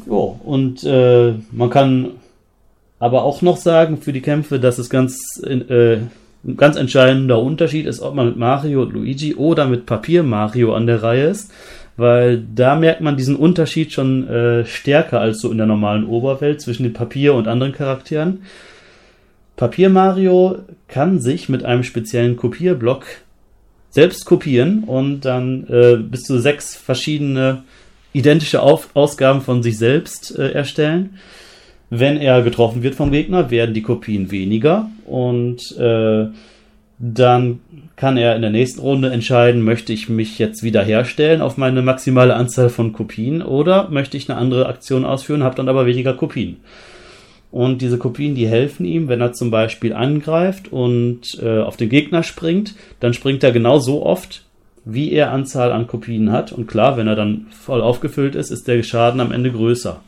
Jo, 0.05 0.39
und 0.43 0.83
äh, 0.83 1.33
man 1.51 1.69
kann 1.69 2.11
aber 2.99 3.23
auch 3.23 3.41
noch 3.41 3.57
sagen 3.57 3.97
für 3.97 4.13
die 4.13 4.21
Kämpfe, 4.21 4.59
dass 4.59 4.77
es 4.77 4.89
ganz, 4.89 5.41
äh, 5.43 5.97
ein 6.45 6.57
ganz 6.57 6.75
entscheidender 6.75 7.41
Unterschied 7.41 7.87
ist, 7.87 8.01
ob 8.01 8.13
man 8.13 8.27
mit 8.27 8.37
Mario 8.37 8.83
und 8.83 8.93
Luigi 8.93 9.35
oder 9.35 9.65
mit 9.65 9.85
Papier 9.85 10.23
Mario 10.23 10.75
an 10.75 10.85
der 10.85 11.01
Reihe 11.01 11.25
ist, 11.25 11.51
weil 11.97 12.43
da 12.53 12.75
merkt 12.75 13.01
man 13.01 13.17
diesen 13.17 13.35
Unterschied 13.35 13.91
schon 13.91 14.27
äh, 14.27 14.65
stärker 14.65 15.19
als 15.19 15.41
so 15.41 15.51
in 15.51 15.57
der 15.57 15.67
normalen 15.67 16.05
Oberwelt 16.05 16.61
zwischen 16.61 16.83
dem 16.83 16.93
Papier 16.93 17.33
und 17.33 17.47
anderen 17.47 17.73
Charakteren. 17.73 18.43
Papier 19.55 19.89
Mario 19.89 20.59
kann 20.87 21.19
sich 21.19 21.49
mit 21.49 21.65
einem 21.65 21.83
speziellen 21.83 22.35
Kopierblock 22.35 23.05
selbst 23.89 24.25
kopieren 24.25 24.83
und 24.83 25.21
dann 25.21 25.65
äh, 25.67 25.97
bis 25.97 26.23
zu 26.23 26.39
sechs 26.39 26.75
verschiedene 26.75 27.63
identische 28.13 28.61
Auf 28.61 28.89
Ausgaben 28.93 29.41
von 29.41 29.63
sich 29.63 29.77
selbst 29.77 30.37
äh, 30.37 30.51
erstellen. 30.51 31.19
Wenn 31.89 32.17
er 32.17 32.41
getroffen 32.41 32.81
wird 32.83 32.95
vom 32.95 33.11
Gegner, 33.11 33.51
werden 33.51 33.73
die 33.73 33.81
Kopien 33.83 34.31
weniger 34.31 34.89
und 35.05 35.77
äh, 35.77 36.27
Dann 36.99 37.59
kann 37.97 38.15
er 38.15 38.35
in 38.35 38.41
der 38.41 38.51
nächsten 38.51 38.79
Runde 38.79 39.09
entscheiden, 39.09 39.61
möchte 39.61 39.91
ich 39.91 40.07
mich 40.07 40.39
jetzt 40.39 40.63
wiederherstellen 40.63 41.41
auf 41.41 41.57
meine 41.57 41.81
maximale 41.81 42.35
Anzahl 42.35 42.69
von 42.69 42.93
Kopien 42.93 43.41
oder 43.41 43.89
möchte 43.89 44.15
ich 44.15 44.29
eine 44.29 44.39
andere 44.39 44.67
Aktion 44.67 45.03
ausführen, 45.03 45.43
habe 45.43 45.55
dann 45.55 45.67
aber 45.67 45.85
weniger 45.85 46.13
Kopien. 46.13 46.57
Und 47.51 47.81
diese 47.81 47.97
Kopien, 47.97 48.35
die 48.35 48.47
helfen 48.47 48.85
ihm, 48.85 49.09
wenn 49.09 49.21
er 49.21 49.33
zum 49.33 49.51
Beispiel 49.51 49.93
angreift 49.93 50.71
und 50.71 51.37
äh, 51.41 51.59
auf 51.59 51.77
den 51.77 51.89
Gegner 51.89 52.23
springt, 52.23 52.73
dann 52.99 53.13
springt 53.13 53.43
er 53.43 53.51
genau 53.51 53.79
so 53.79 54.05
oft, 54.05 54.43
wie 54.85 55.11
er 55.11 55.31
Anzahl 55.31 55.71
an 55.71 55.87
Kopien 55.87 56.31
hat. 56.31 56.51
Und 56.51 56.67
klar, 56.67 56.97
wenn 56.97 57.07
er 57.07 57.15
dann 57.15 57.47
voll 57.51 57.81
aufgefüllt 57.81 58.35
ist, 58.35 58.51
ist 58.51 58.67
der 58.67 58.81
Schaden 58.83 59.21
am 59.21 59.31
Ende 59.31 59.51
größer. 59.51 60.01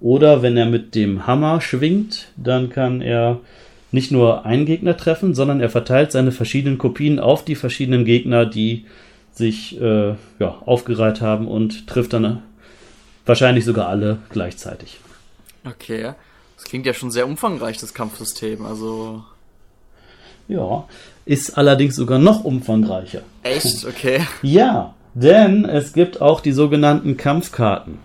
Oder 0.00 0.42
wenn 0.42 0.56
er 0.56 0.66
mit 0.66 0.94
dem 0.94 1.26
Hammer 1.26 1.60
schwingt, 1.60 2.28
dann 2.36 2.70
kann 2.70 3.00
er 3.00 3.40
nicht 3.90 4.10
nur 4.10 4.44
einen 4.44 4.66
Gegner 4.66 4.96
treffen, 4.96 5.34
sondern 5.34 5.60
er 5.60 5.70
verteilt 5.70 6.12
seine 6.12 6.32
verschiedenen 6.32 6.78
Kopien 6.78 7.18
auf 7.18 7.44
die 7.44 7.54
verschiedenen 7.54 8.04
Gegner, 8.04 8.46
die 8.46 8.84
sich 9.32 9.80
äh, 9.80 10.14
ja, 10.38 10.62
aufgereiht 10.66 11.20
haben 11.20 11.48
und 11.48 11.86
trifft 11.86 12.12
dann 12.12 12.42
wahrscheinlich 13.24 13.64
sogar 13.64 13.88
alle 13.88 14.18
gleichzeitig. 14.30 14.98
Okay, 15.64 16.12
das 16.56 16.64
klingt 16.64 16.86
ja 16.86 16.94
schon 16.94 17.10
sehr 17.10 17.26
umfangreich, 17.26 17.78
das 17.78 17.94
Kampfsystem. 17.94 18.64
Also. 18.64 19.24
Ja, 20.48 20.86
ist 21.28 21.58
allerdings 21.58 21.94
sogar 21.94 22.18
noch 22.18 22.44
umfangreicher. 22.44 23.20
Echt? 23.42 23.84
Okay. 23.86 24.20
Ja, 24.40 24.94
denn 25.12 25.66
es 25.66 25.92
gibt 25.92 26.22
auch 26.22 26.40
die 26.40 26.52
sogenannten 26.52 27.18
Kampfkarten. 27.18 27.98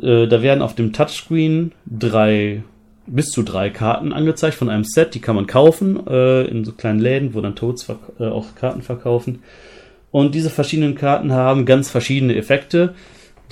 Äh, 0.00 0.26
da 0.26 0.40
werden 0.40 0.62
auf 0.62 0.74
dem 0.74 0.94
Touchscreen 0.94 1.72
drei 1.84 2.62
bis 3.06 3.28
zu 3.28 3.42
drei 3.42 3.68
Karten 3.68 4.12
angezeigt 4.12 4.56
von 4.56 4.70
einem 4.70 4.84
Set. 4.84 5.14
Die 5.14 5.20
kann 5.20 5.36
man 5.36 5.46
kaufen 5.46 6.06
äh, 6.06 6.44
in 6.44 6.64
so 6.64 6.72
kleinen 6.72 6.98
Läden, 6.98 7.34
wo 7.34 7.42
dann 7.42 7.54
Toads 7.54 7.88
äh, 8.18 8.24
auch 8.24 8.54
Karten 8.54 8.80
verkaufen. 8.80 9.42
Und 10.10 10.34
diese 10.34 10.48
verschiedenen 10.48 10.94
Karten 10.94 11.32
haben 11.32 11.66
ganz 11.66 11.90
verschiedene 11.90 12.36
Effekte, 12.36 12.94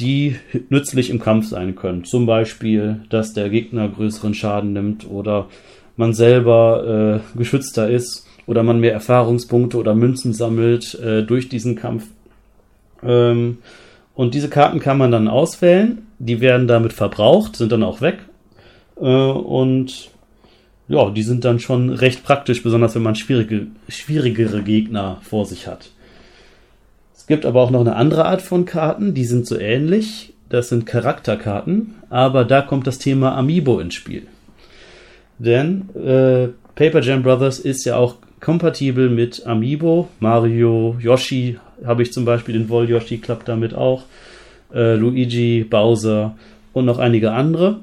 die 0.00 0.36
nützlich 0.70 1.10
im 1.10 1.20
Kampf 1.20 1.48
sein 1.48 1.76
können. 1.76 2.04
Zum 2.04 2.24
Beispiel, 2.24 3.02
dass 3.10 3.34
der 3.34 3.50
Gegner 3.50 3.86
größeren 3.86 4.32
Schaden 4.32 4.72
nimmt 4.72 5.06
oder 5.08 5.48
man 5.96 6.14
selber 6.14 7.20
äh, 7.34 7.38
geschützter 7.38 7.90
ist 7.90 8.26
oder 8.46 8.62
man 8.62 8.80
mehr 8.80 8.92
Erfahrungspunkte 8.92 9.76
oder 9.76 9.94
Münzen 9.94 10.32
sammelt 10.32 10.94
äh, 10.94 11.22
durch 11.22 11.48
diesen 11.48 11.76
Kampf. 11.76 12.04
Ähm, 13.02 13.58
und 14.14 14.34
diese 14.34 14.48
Karten 14.48 14.80
kann 14.80 14.98
man 14.98 15.10
dann 15.10 15.28
auswählen. 15.28 16.06
Die 16.18 16.40
werden 16.40 16.68
damit 16.68 16.92
verbraucht, 16.92 17.56
sind 17.56 17.72
dann 17.72 17.82
auch 17.82 18.00
weg 18.00 18.18
äh, 18.96 19.04
und 19.04 20.10
ja, 20.86 21.10
die 21.10 21.22
sind 21.22 21.44
dann 21.44 21.60
schon 21.60 21.90
recht 21.90 22.24
praktisch, 22.24 22.62
besonders 22.62 22.94
wenn 22.94 23.02
man 23.02 23.14
schwierige, 23.14 23.68
schwierigere 23.88 24.62
Gegner 24.62 25.18
vor 25.22 25.46
sich 25.46 25.66
hat. 25.66 25.90
Es 27.16 27.26
gibt 27.26 27.46
aber 27.46 27.62
auch 27.62 27.70
noch 27.70 27.80
eine 27.80 27.96
andere 27.96 28.26
Art 28.26 28.42
von 28.42 28.66
Karten, 28.66 29.14
die 29.14 29.24
sind 29.24 29.46
so 29.46 29.58
ähnlich. 29.58 30.34
Das 30.50 30.68
sind 30.68 30.84
Charakterkarten, 30.84 31.94
aber 32.10 32.44
da 32.44 32.60
kommt 32.60 32.86
das 32.86 32.98
Thema 32.98 33.34
Amiibo 33.34 33.80
ins 33.80 33.94
Spiel. 33.94 34.26
Denn 35.38 35.88
äh, 35.96 36.48
Paper 36.74 37.00
Jam 37.00 37.22
Brothers 37.22 37.58
ist 37.58 37.84
ja 37.86 37.96
auch 37.96 38.16
kompatibel 38.44 39.08
mit 39.08 39.46
Amiibo. 39.46 40.08
Mario, 40.20 40.96
Yoshi 41.00 41.58
habe 41.84 42.02
ich 42.02 42.12
zum 42.12 42.24
Beispiel, 42.24 42.52
den 42.54 42.68
Vol 42.68 42.88
Yoshi 42.88 43.18
klappt 43.18 43.48
damit 43.48 43.74
auch. 43.74 44.04
Äh, 44.72 44.94
Luigi, 44.94 45.64
Bowser 45.64 46.36
und 46.74 46.84
noch 46.84 46.98
einige 46.98 47.32
andere. 47.32 47.80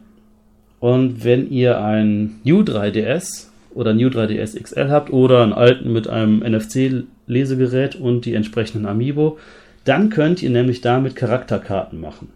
Und 0.79 1.23
wenn 1.23 1.49
ihr 1.49 1.81
ein 1.81 2.39
New 2.43 2.61
3DS 2.61 3.47
oder 3.73 3.93
New 3.93 4.09
3DS 4.09 4.61
XL 4.61 4.89
habt 4.89 5.11
oder 5.11 5.43
einen 5.43 5.53
alten 5.53 5.91
mit 5.91 6.07
einem 6.07 6.39
NFC-Lesegerät 6.39 7.95
und 7.95 8.25
die 8.25 8.35
entsprechenden 8.35 8.85
Amiibo, 8.85 9.39
dann 9.83 10.09
könnt 10.09 10.43
ihr 10.43 10.51
nämlich 10.51 10.81
damit 10.81 11.15
Charakterkarten 11.15 11.99
machen. 11.99 12.29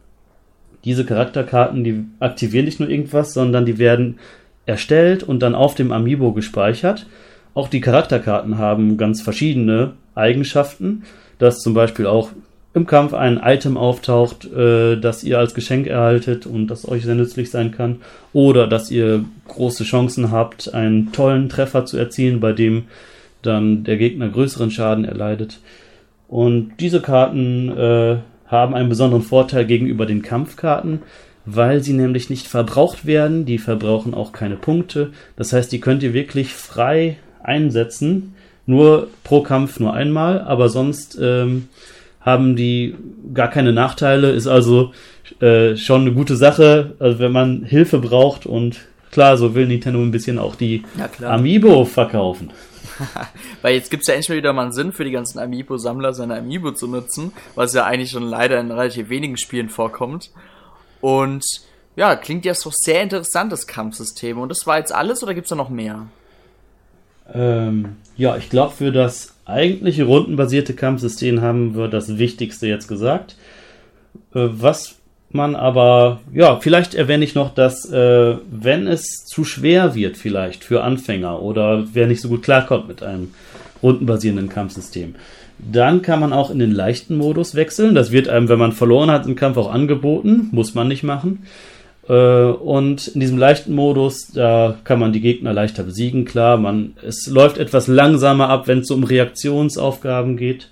Diese 0.84 1.06
Charakterkarten, 1.06 1.84
die 1.84 2.06
aktivieren 2.20 2.66
nicht 2.66 2.80
nur 2.80 2.90
irgendwas, 2.90 3.34
sondern 3.34 3.66
die 3.66 3.78
werden 3.78 4.18
erstellt 4.66 5.22
und 5.24 5.42
dann 5.42 5.54
auf 5.54 5.76
dem 5.76 5.92
Amiibo 5.92 6.32
gespeichert. 6.32 7.06
Auch 7.56 7.70
die 7.70 7.82
Charakterkarten 7.82 8.60
haben 8.60 8.98
ganz 8.98 9.22
verschiedene 9.22 9.94
Eigenschaften, 10.14 11.04
dass 11.40 11.62
zum 11.62 11.74
Beispiel 11.74 12.06
auch 12.06 12.30
im 12.74 12.86
Kampf 12.86 13.14
ein 13.14 13.40
Item 13.42 13.78
auftaucht, 13.78 14.46
äh, 14.52 14.98
das 14.98 15.24
ihr 15.24 15.40
als 15.40 15.54
Geschenk 15.54 15.88
erhaltet 15.88 16.46
und 16.46 16.68
das 16.68 16.86
euch 16.86 17.06
sehr 17.06 17.16
nützlich 17.16 17.50
sein 17.50 17.72
kann. 17.72 18.02
Oder 18.34 18.68
dass 18.68 18.92
ihr 18.92 19.24
große 19.48 19.86
Chancen 19.86 20.32
habt, 20.32 20.74
einen 20.74 21.14
tollen 21.14 21.48
Treffer 21.48 21.86
zu 21.86 21.98
erzielen, 21.98 22.42
bei 22.42 22.52
dem 22.52 22.84
dann 23.42 23.86
der 23.86 23.96
Gegner 23.96 24.28
größeren 24.28 24.72
Schaden 24.72 25.06
erleidet. 25.06 25.62
Und 26.28 26.74
diese 26.82 27.02
Karten 27.02 27.70
äh, 27.70 28.18
haben 28.48 28.76
einen 28.76 28.90
besonderen 28.90 29.24
Vorteil 29.24 29.66
gegenüber 29.66 30.06
den 30.06 30.22
Kampfkarten, 30.22 31.04
weil 31.46 31.82
sie 31.82 31.94
nämlich 31.94 32.30
nicht 32.30 32.48
verbraucht 32.48 33.06
werden. 33.06 33.46
Die 33.46 33.60
verbrauchen 33.60 34.14
auch 34.14 34.34
keine 34.34 34.58
Punkte. 34.58 35.12
Das 35.38 35.54
heißt, 35.54 35.72
die 35.72 35.80
könnt 35.80 36.04
ihr 36.04 36.14
wirklich 36.14 36.54
frei 36.54 37.16
einsetzen. 37.46 38.36
Nur 38.66 39.10
pro 39.24 39.42
Kampf 39.42 39.80
nur 39.80 39.94
einmal, 39.94 40.42
aber 40.42 40.70
sonst 40.70 41.18
ähm, 41.22 41.68
haben 42.20 42.56
die 42.56 42.96
gar 43.34 43.50
keine 43.50 43.74
Nachteile, 43.74 44.32
ist 44.32 44.48
also 44.48 44.92
äh, 45.40 45.76
schon 45.78 46.02
eine 46.02 46.14
gute 46.14 46.36
Sache, 46.36 46.96
also 47.00 47.20
wenn 47.20 47.32
man 47.32 47.64
Hilfe 47.64 48.00
braucht 48.00 48.48
und 48.48 48.80
klar, 49.12 49.38
so 49.38 49.54
will 49.54 49.68
Nintendo 49.68 50.02
ein 50.02 50.12
bisschen 50.12 50.40
auch 50.40 50.56
die 50.56 50.84
Amiibo 51.22 51.86
verkaufen. 51.86 52.52
Weil 53.62 53.76
jetzt 53.76 53.92
gibt 53.92 54.02
es 54.02 54.08
ja 54.08 54.14
endlich 54.14 54.30
mal 54.30 54.38
wieder 54.38 54.54
mal 54.54 54.64
einen 54.64 54.72
Sinn 54.72 54.92
für 54.92 55.04
die 55.04 55.12
ganzen 55.12 55.40
Amiibo-Sammler, 55.40 56.14
seine 56.14 56.38
Amiibo 56.38 56.72
zu 56.72 56.88
nutzen, 56.88 57.32
was 57.56 57.74
ja 57.74 57.86
eigentlich 57.86 58.12
schon 58.12 58.24
leider 58.24 58.60
in 58.60 58.72
relativ 58.72 59.10
wenigen 59.10 59.38
Spielen 59.38 59.70
vorkommt. 59.70 60.32
Und 61.02 61.44
ja, 61.96 62.16
klingt 62.16 62.46
ja 62.46 62.54
so 62.54 62.72
sehr 62.74 63.04
interessant, 63.04 63.52
das 63.52 63.68
Kampfsystem. 63.68 64.38
Und 64.38 64.50
das 64.50 64.66
war 64.66 64.78
jetzt 64.78 64.94
alles 64.94 65.24
oder 65.24 65.34
gibt 65.34 65.46
es 65.46 65.50
da 65.50 65.56
noch 65.56 65.70
mehr? 65.70 66.08
Ähm, 67.34 67.96
ja, 68.18 68.38
ich 68.38 68.50
glaube, 68.50 68.74
für 68.74 68.92
das 68.92 69.36
eigentliche 69.46 70.06
rundenbasierte 70.06 70.74
Kampfsystem 70.74 71.42
haben 71.42 71.76
wir 71.76 71.88
das 71.88 72.18
Wichtigste 72.18 72.68
jetzt 72.68 72.88
gesagt. 72.88 73.36
Äh, 74.34 74.48
was 74.52 74.96
man 75.30 75.56
aber, 75.56 76.22
ja, 76.34 76.60
vielleicht 76.60 76.96
erwähne 76.96 77.26
ich 77.26 77.36
noch, 77.36 77.54
dass 77.54 77.90
äh, 77.92 78.38
wenn 78.50 78.88
es 78.88 79.26
zu 79.26 79.44
schwer 79.44 79.96
wird, 79.96 80.18
vielleicht 80.18 80.64
für 80.64 80.84
Anfänger 80.84 81.42
oder 81.42 81.86
wer 81.94 82.08
nicht 82.08 82.22
so 82.22 82.30
gut 82.30 82.44
klarkommt 82.44 82.88
mit 82.88 83.04
einem 83.04 83.34
rundenbasierenden 83.84 84.50
Kampfsystem, 84.50 85.16
dann 85.60 86.02
kann 86.02 86.20
man 86.20 86.34
auch 86.34 86.50
in 86.50 86.60
den 86.60 86.72
leichten 86.72 87.18
Modus 87.18 87.56
wechseln. 87.56 87.96
Das 87.96 88.12
wird 88.12 88.28
einem, 88.28 88.50
wenn 88.50 88.60
man 88.60 88.72
verloren 88.72 89.12
hat 89.12 89.26
im 89.26 89.36
Kampf, 89.36 89.58
auch 89.58 89.72
angeboten. 89.72 90.50
Muss 90.52 90.74
man 90.74 90.88
nicht 90.88 91.04
machen. 91.04 91.44
Äh, 92.08 92.14
und 92.14 93.08
in 93.08 93.20
diesem 93.20 93.38
leichten 93.38 93.74
Modus, 93.74 94.28
da 94.34 94.78
kann 94.84 95.00
man 95.00 95.14
die 95.14 95.22
Gegner 95.22 95.54
leichter 95.54 95.84
besiegen, 95.84 96.26
klar. 96.26 96.58
Man, 96.58 96.96
es 97.06 97.28
läuft 97.28 97.58
etwas 97.58 97.88
langsamer 97.88 98.50
ab, 98.50 98.68
wenn 98.68 98.80
es 98.80 98.92
um 98.92 99.04
Reaktionsaufgaben 99.04 100.38
geht. 100.38 100.70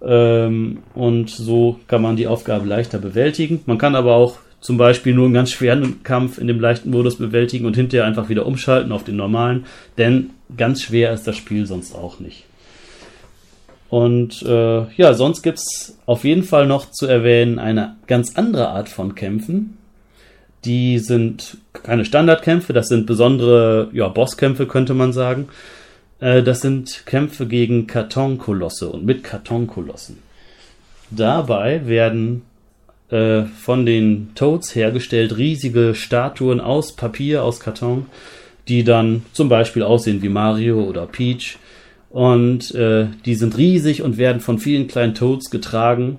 Ähm, 0.00 0.78
und 0.94 1.30
so 1.30 1.80
kann 1.88 2.02
man 2.02 2.16
die 2.16 2.26
Aufgabe 2.26 2.66
leichter 2.66 2.98
bewältigen. 2.98 3.60
Man 3.66 3.78
kann 3.78 3.96
aber 3.96 4.14
auch 4.14 4.38
zum 4.60 4.76
Beispiel 4.76 5.14
nur 5.14 5.26
einen 5.26 5.34
ganz 5.34 5.50
schweren 5.50 6.02
Kampf 6.02 6.38
in 6.38 6.46
dem 6.46 6.60
leichten 6.60 6.90
Modus 6.90 7.16
bewältigen 7.16 7.66
und 7.66 7.76
hinterher 7.76 8.06
einfach 8.06 8.28
wieder 8.28 8.46
umschalten 8.46 8.92
auf 8.92 9.04
den 9.04 9.16
normalen, 9.16 9.66
denn 9.98 10.30
ganz 10.56 10.82
schwer 10.82 11.12
ist 11.12 11.26
das 11.26 11.36
Spiel 11.36 11.66
sonst 11.66 11.94
auch 11.94 12.18
nicht. 12.18 12.44
Und 13.88 14.42
äh, 14.42 14.92
ja, 14.96 15.14
sonst 15.14 15.42
gibt 15.42 15.58
es 15.58 15.96
auf 16.04 16.24
jeden 16.24 16.42
Fall 16.42 16.66
noch 16.66 16.90
zu 16.90 17.06
erwähnen 17.06 17.58
eine 17.58 17.96
ganz 18.06 18.36
andere 18.36 18.68
Art 18.68 18.88
von 18.88 19.14
Kämpfen, 19.14 19.77
die 20.68 20.98
sind 20.98 21.56
keine 21.72 22.04
Standardkämpfe, 22.04 22.74
das 22.74 22.88
sind 22.88 23.06
besondere 23.06 23.88
ja, 23.94 24.08
Bosskämpfe, 24.08 24.66
könnte 24.66 24.92
man 24.92 25.14
sagen. 25.14 25.48
Äh, 26.20 26.42
das 26.42 26.60
sind 26.60 27.06
Kämpfe 27.06 27.46
gegen 27.46 27.86
Kartonkolosse 27.86 28.90
und 28.90 29.04
mit 29.04 29.24
Kartonkolossen. 29.24 30.18
Dabei 31.10 31.86
werden 31.86 32.42
äh, 33.08 33.44
von 33.44 33.86
den 33.86 34.32
Toads 34.34 34.74
hergestellt 34.74 35.38
riesige 35.38 35.94
Statuen 35.94 36.60
aus 36.60 36.92
Papier, 36.92 37.42
aus 37.44 37.60
Karton, 37.60 38.06
die 38.68 38.84
dann 38.84 39.22
zum 39.32 39.48
Beispiel 39.48 39.82
aussehen 39.82 40.20
wie 40.20 40.28
Mario 40.28 40.82
oder 40.82 41.06
Peach. 41.06 41.56
Und 42.10 42.74
äh, 42.74 43.06
die 43.24 43.34
sind 43.34 43.56
riesig 43.56 44.02
und 44.02 44.18
werden 44.18 44.42
von 44.42 44.58
vielen 44.58 44.86
kleinen 44.86 45.14
Toads 45.14 45.50
getragen 45.50 46.18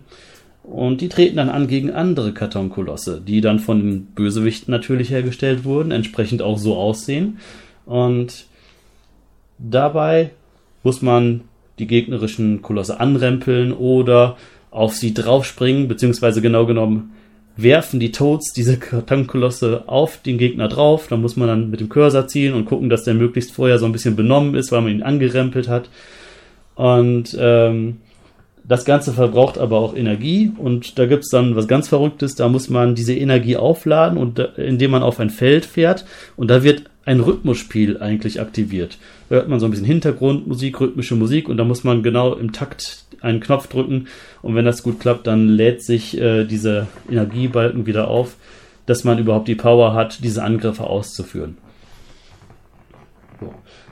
und 0.70 1.02
die 1.02 1.10
treten 1.10 1.38
dann 1.38 1.50
an 1.50 1.68
gegen 1.68 1.92
andere 1.92 2.34
Kartonkolosse, 2.34 3.22
die 3.26 3.42
dann 3.42 3.60
von 3.60 3.80
den 3.80 4.06
Bösewichten 4.06 4.72
natürlich 4.72 5.10
hergestellt 5.10 5.64
wurden, 5.64 5.92
entsprechend 5.92 6.42
auch 6.42 6.58
so 6.58 6.76
aussehen. 6.76 7.40
Und 7.86 8.46
dabei 9.58 10.30
muss 10.84 11.02
man 11.02 11.42
die 11.80 11.88
gegnerischen 11.88 12.62
Kolosse 12.62 13.00
anrempeln 13.00 13.74
oder 13.74 14.38
auf 14.70 14.96
sie 14.96 15.14
draufspringen, 15.14 15.88
beziehungsweise 15.88 16.42
genau 16.42 16.66
genommen 16.66 17.14
werfen 17.62 18.00
die 18.00 18.12
Toads 18.12 18.54
diese 18.54 18.78
Kartonkolosse 18.78 19.84
auf 19.88 20.22
den 20.22 20.38
Gegner 20.38 20.68
drauf. 20.68 21.08
Da 21.10 21.18
muss 21.18 21.36
man 21.36 21.48
dann 21.48 21.70
mit 21.70 21.80
dem 21.80 21.90
Cursor 21.90 22.28
zielen 22.28 22.54
und 22.54 22.66
gucken, 22.66 22.90
dass 22.90 23.04
der 23.04 23.16
möglichst 23.16 23.52
vorher 23.52 23.80
so 23.80 23.86
ein 23.86 23.92
bisschen 23.92 24.16
benommen 24.16 24.56
ist, 24.56 24.72
weil 24.72 24.82
man 24.82 24.92
ihn 24.92 25.04
angerempelt 25.04 25.68
hat. 25.68 25.90
Und 26.76 27.36
ähm, 27.38 27.98
das 28.70 28.86
Ganze 28.86 29.14
verbraucht 29.14 29.58
aber 29.58 29.80
auch 29.80 29.96
Energie 29.96 30.52
und 30.56 31.00
da 31.00 31.08
gibt 31.08 31.24
es 31.24 31.30
dann 31.32 31.56
was 31.56 31.68
ganz 31.68 31.88
Verrücktes, 31.88 32.36
da 32.36 32.48
muss 32.50 32.70
man 32.70 32.94
diese 32.94 33.16
Energie 33.16 33.58
aufladen 33.58 34.16
und 34.16 34.38
da, 34.38 34.46
indem 34.58 34.92
man 34.92 35.02
auf 35.02 35.20
ein 35.20 35.32
Feld 35.32 35.66
fährt 35.66 36.06
und 36.38 36.52
da 36.52 36.64
wird 36.64 36.84
ein 37.04 37.20
Rhythmusspiel 37.20 38.00
eigentlich 38.00 38.40
aktiviert. 38.40 39.00
Da 39.30 39.38
hört 39.38 39.50
man 39.50 39.60
so 39.60 39.66
ein 39.66 39.72
bisschen 39.72 39.88
Hintergrundmusik, 39.88 40.80
rhythmische 40.80 41.16
Musik 41.16 41.50
und 41.50 41.58
da 41.58 41.64
muss 41.64 41.84
man 41.84 42.04
genau 42.04 42.36
im 42.36 42.54
Takt 42.54 43.06
einen 43.22 43.40
Knopf 43.40 43.66
drücken 43.66 44.06
und 44.44 44.54
wenn 44.54 44.66
das 44.66 44.84
gut 44.84 45.00
klappt, 45.00 45.26
dann 45.26 45.50
lädt 45.50 45.84
sich 45.84 46.16
äh, 46.22 46.46
dieser 46.46 46.86
Energiebalken 47.10 47.88
wieder 47.88 48.08
auf, 48.08 48.36
dass 48.86 49.04
man 49.04 49.18
überhaupt 49.18 49.48
die 49.48 49.56
Power 49.56 49.96
hat, 49.96 50.24
diese 50.24 50.44
Angriffe 50.44 50.84
auszuführen. 50.84 51.58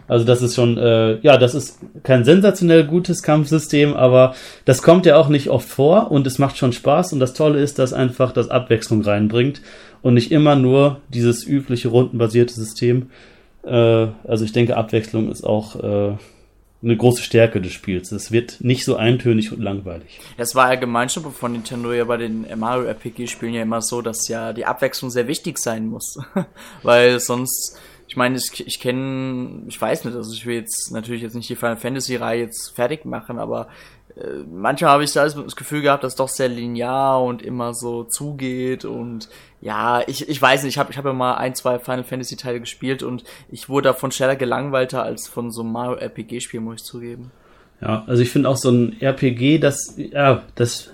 Also 0.07 0.25
das 0.25 0.41
ist 0.41 0.55
schon, 0.55 0.77
äh, 0.77 1.19
ja, 1.19 1.37
das 1.37 1.53
ist 1.53 1.79
kein 2.03 2.23
sensationell 2.23 2.85
gutes 2.85 3.23
Kampfsystem, 3.23 3.93
aber 3.93 4.35
das 4.65 4.81
kommt 4.81 5.05
ja 5.05 5.17
auch 5.17 5.27
nicht 5.27 5.49
oft 5.49 5.67
vor 5.67 6.11
und 6.11 6.25
es 6.25 6.39
macht 6.39 6.57
schon 6.57 6.71
Spaß 6.71 7.13
und 7.13 7.19
das 7.19 7.33
Tolle 7.33 7.59
ist, 7.59 7.77
dass 7.77 7.93
einfach 7.93 8.31
das 8.31 8.49
Abwechslung 8.49 9.01
reinbringt 9.01 9.61
und 10.01 10.13
nicht 10.13 10.31
immer 10.31 10.55
nur 10.55 11.01
dieses 11.09 11.45
übliche 11.45 11.89
rundenbasierte 11.89 12.53
System. 12.53 13.09
Äh, 13.63 14.07
also 14.23 14.45
ich 14.45 14.53
denke, 14.53 14.77
Abwechslung 14.77 15.29
ist 15.29 15.43
auch 15.43 15.75
äh, 15.75 16.15
eine 16.83 16.95
große 16.95 17.23
Stärke 17.23 17.59
des 17.59 17.73
Spiels. 17.73 18.11
Es 18.11 18.31
wird 18.31 18.61
nicht 18.61 18.85
so 18.85 18.95
eintönig 18.95 19.51
und 19.51 19.61
langweilig. 19.61 20.19
Das 20.37 20.53
war 20.55 20.67
allgemein 20.67 21.09
schon 21.09 21.31
von 21.31 21.51
Nintendo 21.51 21.91
ja 21.91 22.05
bei 22.05 22.17
den 22.17 22.45
Mario 22.55 22.85
RPG-Spielen 22.85 23.53
ja 23.53 23.63
immer 23.63 23.81
so, 23.81 24.01
dass 24.01 24.27
ja 24.27 24.53
die 24.53 24.65
Abwechslung 24.65 25.09
sehr 25.09 25.27
wichtig 25.27 25.57
sein 25.57 25.87
muss. 25.87 26.17
Weil 26.83 27.19
sonst 27.19 27.77
ich 28.07 28.15
meine, 28.15 28.37
ich, 28.37 28.65
ich 28.65 28.79
kenne, 28.79 29.63
ich 29.67 29.79
weiß 29.79 30.05
nicht, 30.05 30.15
also 30.15 30.33
ich 30.33 30.45
will 30.45 30.55
jetzt 30.55 30.91
natürlich 30.91 31.21
jetzt 31.21 31.35
nicht 31.35 31.49
die 31.49 31.55
Final 31.55 31.77
Fantasy 31.77 32.15
Reihe 32.15 32.41
jetzt 32.41 32.73
fertig 32.73 33.03
machen, 33.05 33.37
aber 33.37 33.67
äh, 34.15 34.43
manchmal 34.49 34.91
habe 34.91 35.03
ich 35.03 35.11
da 35.11 35.27
das 35.27 35.55
Gefühl 35.55 35.81
gehabt, 35.81 36.03
dass 36.03 36.13
es 36.13 36.17
doch 36.17 36.29
sehr 36.29 36.47
linear 36.47 37.21
und 37.21 37.41
immer 37.41 37.73
so 37.73 38.05
zugeht 38.05 38.85
und 38.85 39.27
ja, 39.59 40.01
ich, 40.07 40.29
ich 40.29 40.41
weiß 40.41 40.63
nicht, 40.63 40.75
ich 40.75 40.77
habe 40.77 40.91
ich 40.91 40.97
hab 40.97 41.05
ja 41.05 41.13
mal 41.13 41.35
ein, 41.35 41.53
zwei 41.53 41.79
Final 41.79 42.05
Fantasy 42.05 42.37
Teile 42.37 42.61
gespielt 42.61 43.03
und 43.03 43.25
ich 43.51 43.67
wurde 43.67 43.89
davon 43.89 44.11
schneller 44.11 44.37
gelangweilter 44.37 45.03
als 45.03 45.27
von 45.27 45.51
so 45.51 45.61
einem 45.61 45.73
Mario 45.73 45.97
RPG 45.97 46.39
Spiel, 46.39 46.61
muss 46.61 46.81
ich 46.81 46.83
zugeben. 46.83 47.31
Ja, 47.81 48.05
also 48.07 48.23
ich 48.23 48.29
finde 48.29 48.49
auch 48.49 48.57
so 48.57 48.71
ein 48.71 49.01
RPG, 49.01 49.59
das, 49.59 49.95
ja, 49.97 50.43
das 50.55 50.91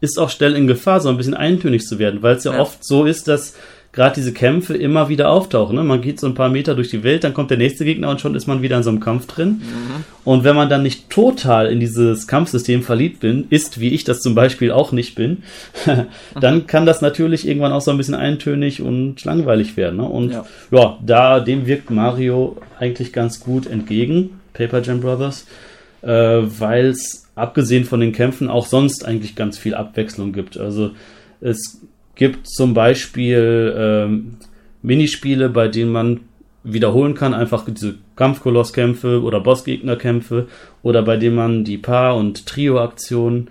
ist 0.00 0.18
auch 0.18 0.30
schnell 0.30 0.54
in 0.56 0.66
Gefahr, 0.66 1.00
so 1.00 1.08
ein 1.08 1.16
bisschen 1.16 1.34
eintönig 1.34 1.86
zu 1.86 1.98
werden, 1.98 2.22
weil 2.22 2.36
es 2.36 2.44
ja, 2.44 2.54
ja, 2.54 2.60
oft 2.60 2.84
so 2.84 3.04
ist, 3.04 3.28
dass 3.28 3.54
gerade 3.92 4.14
diese 4.14 4.32
Kämpfe 4.32 4.76
immer 4.76 5.08
wieder 5.08 5.30
auftauchen. 5.30 5.74
Ne? 5.74 5.82
Man 5.82 6.00
geht 6.00 6.20
so 6.20 6.26
ein 6.28 6.34
paar 6.34 6.48
Meter 6.48 6.76
durch 6.76 6.90
die 6.90 7.02
Welt, 7.02 7.24
dann 7.24 7.34
kommt 7.34 7.50
der 7.50 7.58
nächste 7.58 7.84
Gegner 7.84 8.08
und 8.08 8.20
schon 8.20 8.36
ist 8.36 8.46
man 8.46 8.62
wieder 8.62 8.76
in 8.76 8.84
so 8.84 8.90
einem 8.90 9.00
Kampf 9.00 9.26
drin. 9.26 9.62
Mhm. 9.62 10.04
Und 10.24 10.44
wenn 10.44 10.54
man 10.54 10.68
dann 10.68 10.84
nicht 10.84 11.10
total 11.10 11.66
in 11.66 11.80
dieses 11.80 12.28
Kampfsystem 12.28 12.82
verliebt 12.82 13.20
bin, 13.20 13.46
ist, 13.50 13.80
wie 13.80 13.88
ich 13.88 14.04
das 14.04 14.20
zum 14.20 14.36
Beispiel 14.36 14.70
auch 14.70 14.92
nicht 14.92 15.16
bin, 15.16 15.42
dann 16.40 16.54
mhm. 16.54 16.66
kann 16.68 16.86
das 16.86 17.00
natürlich 17.00 17.48
irgendwann 17.48 17.72
auch 17.72 17.80
so 17.80 17.90
ein 17.90 17.96
bisschen 17.96 18.14
eintönig 18.14 18.80
und 18.80 19.24
langweilig 19.24 19.76
werden. 19.76 19.96
Ne? 19.96 20.04
Und 20.04 20.30
ja. 20.30 20.44
ja, 20.70 20.98
da 21.04 21.40
dem 21.40 21.66
wirkt 21.66 21.90
Mario 21.90 22.58
eigentlich 22.78 23.12
ganz 23.12 23.40
gut 23.40 23.66
entgegen, 23.66 24.40
Paper 24.52 24.82
Jam 24.82 25.00
Brothers, 25.00 25.46
äh, 26.02 26.08
weil 26.08 26.86
es 26.86 27.26
abgesehen 27.34 27.84
von 27.84 27.98
den 27.98 28.12
Kämpfen 28.12 28.48
auch 28.48 28.66
sonst 28.66 29.04
eigentlich 29.04 29.34
ganz 29.34 29.58
viel 29.58 29.74
Abwechslung 29.74 30.32
gibt. 30.32 30.58
Also 30.58 30.92
es 31.40 31.80
gibt 32.14 32.48
zum 32.48 32.74
Beispiel 32.74 33.74
ähm, 33.76 34.36
Minispiele, 34.82 35.48
bei 35.48 35.68
denen 35.68 35.92
man 35.92 36.20
wiederholen 36.62 37.14
kann, 37.14 37.32
einfach 37.32 37.64
diese 37.66 37.96
Kampfkolosskämpfe 38.16 39.22
oder 39.22 39.40
Bossgegnerkämpfe 39.40 40.48
oder 40.82 41.02
bei 41.02 41.16
denen 41.16 41.36
man 41.36 41.64
die 41.64 41.78
Paar- 41.78 42.16
und 42.16 42.46
Trio-Aktionen 42.46 43.48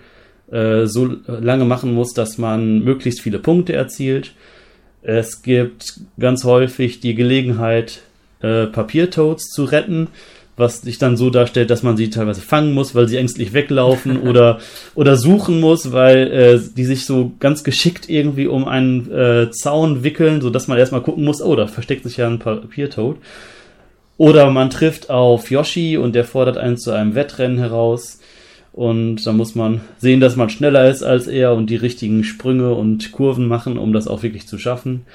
äh, 0.52 0.86
so 0.86 1.16
lange 1.28 1.66
machen 1.66 1.94
muss, 1.94 2.14
dass 2.14 2.38
man 2.38 2.84
möglichst 2.84 3.22
viele 3.22 3.40
Punkte 3.40 3.74
erzielt. 3.74 4.34
Es 5.02 5.42
gibt 5.42 6.02
ganz 6.20 6.44
häufig 6.44 7.00
die 7.00 7.16
Gelegenheit, 7.16 8.02
äh, 8.42 8.68
Papiertoads 8.68 9.50
zu 9.50 9.64
retten, 9.64 10.08
was 10.60 10.82
sich 10.82 10.98
dann 10.98 11.18
so 11.18 11.30
darstellt, 11.30 11.70
dass 11.70 11.82
man 11.84 11.98
sie 11.98 12.10
teilweise 12.10 12.42
fangen 12.42 12.74
muss, 12.74 12.94
weil 12.94 13.08
sie 13.08 13.18
ängstlich 13.18 13.54
weglaufen 13.54 14.22
oder, 14.28 14.60
oder 14.94 15.16
suchen 15.16 15.60
muss, 15.60 15.92
weil 15.92 16.32
äh, 16.32 16.60
die 16.76 16.86
sich 16.86 17.06
so 17.06 17.32
ganz 17.40 17.64
geschickt 17.64 18.10
irgendwie 18.10 18.48
um 18.48 18.68
einen 18.68 19.12
äh, 19.12 19.50
Zaun 19.52 20.04
wickeln, 20.04 20.42
sodass 20.42 20.68
man 20.68 20.78
erstmal 20.78 21.02
gucken 21.02 21.24
muss, 21.24 21.42
oh, 21.42 21.56
da 21.56 21.68
versteckt 21.68 22.04
sich 22.04 22.18
ja 22.18 22.28
ein 22.28 22.40
Papiertoad. 22.40 23.18
Oder 24.18 24.52
man 24.52 24.70
trifft 24.70 25.10
auf 25.10 25.50
Yoshi 25.50 25.98
und 25.98 26.14
der 26.14 26.26
fordert 26.26 26.58
einen 26.58 26.78
zu 26.78 26.92
einem 26.92 27.16
Wettrennen 27.16 27.58
heraus. 27.58 28.20
Und 28.74 29.26
da 29.26 29.32
muss 29.32 29.56
man 29.56 29.82
sehen, 29.98 30.20
dass 30.20 30.36
man 30.36 30.50
schneller 30.50 30.90
ist 30.90 31.04
als 31.04 31.28
er 31.28 31.54
und 31.54 31.70
die 31.70 31.78
richtigen 31.78 32.24
Sprünge 32.24 32.74
und 32.74 33.14
Kurven 33.14 33.48
machen, 33.48 33.78
um 33.78 33.94
das 33.94 34.08
auch 34.08 34.22
wirklich 34.22 34.46
zu 34.46 34.58
schaffen. 34.58 35.06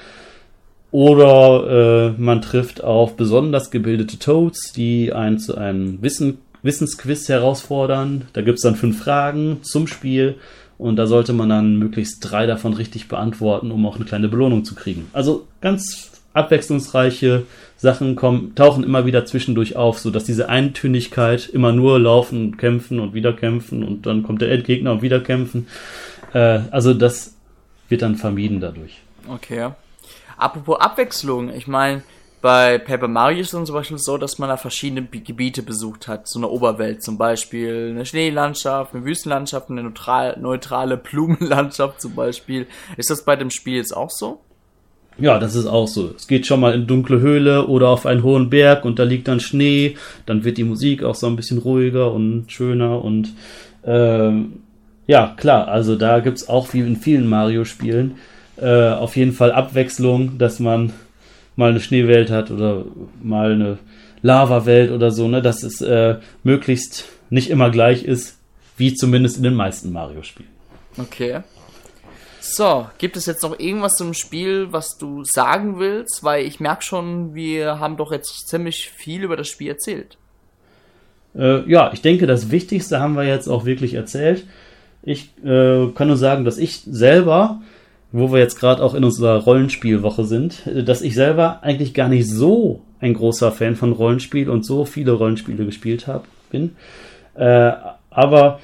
Oder 0.95 2.13
äh, 2.15 2.21
man 2.21 2.41
trifft 2.41 2.81
auf 2.81 3.17
besonders 3.17 3.69
gebildete 3.69 4.17
Toads, 4.17 4.71
die 4.71 5.11
einen 5.11 5.39
zu 5.39 5.57
einem 5.57 6.01
Wissen, 6.01 6.37
Wissensquiz 6.63 7.27
herausfordern. 7.27 8.29
Da 8.31 8.41
gibt 8.41 8.59
es 8.59 8.61
dann 8.61 8.77
fünf 8.77 9.03
Fragen 9.03 9.57
zum 9.61 9.87
Spiel 9.87 10.35
und 10.77 10.95
da 10.95 11.05
sollte 11.05 11.33
man 11.33 11.49
dann 11.49 11.75
möglichst 11.75 12.19
drei 12.21 12.45
davon 12.45 12.71
richtig 12.71 13.09
beantworten, 13.09 13.71
um 13.71 13.85
auch 13.85 13.97
eine 13.97 14.05
kleine 14.05 14.29
Belohnung 14.29 14.63
zu 14.63 14.73
kriegen. 14.73 15.09
Also 15.11 15.45
ganz 15.59 16.11
abwechslungsreiche 16.31 17.43
Sachen 17.75 18.15
kommen, 18.15 18.55
tauchen 18.55 18.85
immer 18.85 19.05
wieder 19.05 19.25
zwischendurch 19.25 19.75
auf, 19.75 19.99
sodass 19.99 20.23
diese 20.23 20.47
Eintönigkeit 20.47 21.49
immer 21.49 21.73
nur 21.73 21.99
laufen, 21.99 22.55
kämpfen 22.55 23.01
und 23.01 23.13
wieder 23.13 23.33
kämpfen 23.33 23.83
und 23.83 24.05
dann 24.05 24.23
kommt 24.23 24.41
der 24.41 24.49
Endgegner 24.49 24.93
und 24.93 25.01
wieder 25.01 25.19
kämpfen. 25.19 25.67
Äh, 26.31 26.61
also 26.71 26.93
das 26.93 27.35
wird 27.89 28.01
dann 28.01 28.15
vermieden 28.15 28.61
dadurch. 28.61 29.01
Okay. 29.27 29.71
Apropos 30.37 30.79
Abwechslung, 30.79 31.49
ich 31.49 31.67
meine, 31.67 32.03
bei 32.45 32.77
Paper 32.77 33.07
Mario 33.07 33.39
ist 33.39 33.53
es 33.53 33.65
zum 33.65 33.73
Beispiel 33.75 33.97
so, 33.97 34.19
dass 34.19 34.37
man 34.37 34.49
da 34.49 34.57
verschiedene 34.57 35.01
Gebiete 35.01 35.63
besucht 35.63 36.07
hat. 36.07 36.27
So 36.27 36.37
eine 36.37 36.47
Oberwelt 36.47 37.01
zum 37.01 37.17
Beispiel, 37.17 37.89
eine 37.89 38.05
Schneelandschaft, 38.05 38.93
eine 38.93 39.03
Wüstenlandschaft, 39.03 39.71
eine 39.71 39.81
neutral, 39.81 40.37
neutrale 40.39 40.97
Blumenlandschaft 40.97 42.01
zum 42.01 42.13
Beispiel. 42.13 42.67
Ist 42.97 43.09
das 43.09 43.25
bei 43.25 43.35
dem 43.35 43.49
Spiel 43.49 43.77
jetzt 43.77 43.97
auch 43.97 44.11
so? 44.11 44.41
Ja, 45.17 45.39
das 45.39 45.55
ist 45.55 45.65
auch 45.65 45.87
so. 45.87 46.13
Es 46.15 46.27
geht 46.27 46.45
schon 46.45 46.59
mal 46.59 46.75
in 46.75 46.85
dunkle 46.85 47.19
Höhle 47.19 47.65
oder 47.65 47.89
auf 47.89 48.05
einen 48.05 48.21
hohen 48.21 48.51
Berg 48.51 48.85
und 48.85 48.99
da 48.99 49.03
liegt 49.03 49.27
dann 49.27 49.39
Schnee. 49.39 49.97
Dann 50.27 50.43
wird 50.43 50.59
die 50.59 50.65
Musik 50.65 51.03
auch 51.03 51.15
so 51.15 51.25
ein 51.25 51.37
bisschen 51.37 51.57
ruhiger 51.57 52.11
und 52.11 52.51
schöner 52.51 53.03
und 53.03 53.33
ähm, 53.85 54.59
ja, 55.07 55.33
klar, 55.37 55.67
also 55.67 55.95
da 55.95 56.19
gibt's 56.19 56.47
auch 56.47 56.73
wie 56.73 56.81
in 56.81 56.95
vielen 56.95 57.27
Mario-Spielen 57.27 58.17
äh, 58.57 58.89
auf 58.89 59.15
jeden 59.15 59.33
Fall 59.33 59.51
Abwechslung, 59.51 60.37
dass 60.37 60.59
man 60.59 60.93
mal 61.55 61.69
eine 61.69 61.79
Schneewelt 61.79 62.29
hat 62.29 62.51
oder 62.51 62.85
mal 63.21 63.53
eine 63.53 63.77
Lava-Welt 64.21 64.91
oder 64.91 65.11
so, 65.11 65.27
ne, 65.27 65.41
dass 65.41 65.63
es 65.63 65.81
äh, 65.81 66.17
möglichst 66.43 67.05
nicht 67.29 67.49
immer 67.49 67.69
gleich 67.69 68.03
ist, 68.03 68.37
wie 68.77 68.93
zumindest 68.93 69.37
in 69.37 69.43
den 69.43 69.55
meisten 69.55 69.91
Mario-Spielen. 69.91 70.49
Okay. 70.97 71.41
So, 72.39 72.87
gibt 72.99 73.17
es 73.17 73.25
jetzt 73.25 73.41
noch 73.41 73.59
irgendwas 73.59 73.95
zum 73.95 74.13
Spiel, 74.13 74.67
was 74.71 74.97
du 74.97 75.23
sagen 75.23 75.79
willst? 75.79 76.23
Weil 76.23 76.45
ich 76.45 76.59
merke 76.59 76.83
schon, 76.83 77.33
wir 77.33 77.79
haben 77.79 77.97
doch 77.97 78.11
jetzt 78.11 78.47
ziemlich 78.47 78.89
viel 78.89 79.23
über 79.23 79.35
das 79.35 79.47
Spiel 79.47 79.69
erzählt. 79.69 80.17
Äh, 81.35 81.69
ja, 81.69 81.91
ich 81.91 82.01
denke, 82.01 82.27
das 82.27 82.51
Wichtigste 82.51 82.99
haben 82.99 83.15
wir 83.15 83.23
jetzt 83.23 83.47
auch 83.47 83.65
wirklich 83.65 83.95
erzählt. 83.95 84.45
Ich 85.01 85.31
äh, 85.43 85.87
kann 85.95 86.07
nur 86.07 86.17
sagen, 86.17 86.45
dass 86.45 86.57
ich 86.57 86.81
selber 86.85 87.61
wo 88.17 88.31
wir 88.31 88.39
jetzt 88.39 88.59
gerade 88.59 88.81
auch 88.81 88.93
in 88.93 89.03
unserer 89.03 89.43
Rollenspielwoche 89.43 90.23
sind, 90.23 90.61
dass 90.85 91.01
ich 91.01 91.15
selber 91.15 91.59
eigentlich 91.63 91.93
gar 91.93 92.07
nicht 92.07 92.29
so 92.29 92.81
ein 93.01 93.13
großer 93.13 93.51
Fan 93.51 93.75
von 93.75 93.91
Rollenspiel 93.91 94.49
und 94.49 94.65
so 94.65 94.85
viele 94.85 95.11
Rollenspiele 95.11 95.65
gespielt 95.65 96.07
habe, 96.07 96.23
bin. 96.49 96.77
Äh, 97.35 97.73
aber 98.09 98.61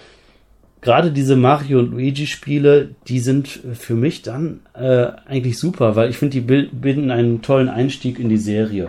gerade 0.79 1.11
diese 1.11 1.35
Mario 1.35 1.79
und 1.79 1.91
Luigi 1.91 2.27
Spiele, 2.27 2.95
die 3.09 3.19
sind 3.19 3.49
für 3.73 3.95
mich 3.95 4.21
dann 4.21 4.61
äh, 4.73 5.07
eigentlich 5.25 5.59
super, 5.59 5.97
weil 5.97 6.09
ich 6.09 6.17
finde, 6.17 6.39
die 6.39 6.65
bilden 6.71 7.11
einen 7.11 7.41
tollen 7.41 7.67
Einstieg 7.67 8.19
in 8.19 8.29
die 8.29 8.37
Serie 8.37 8.87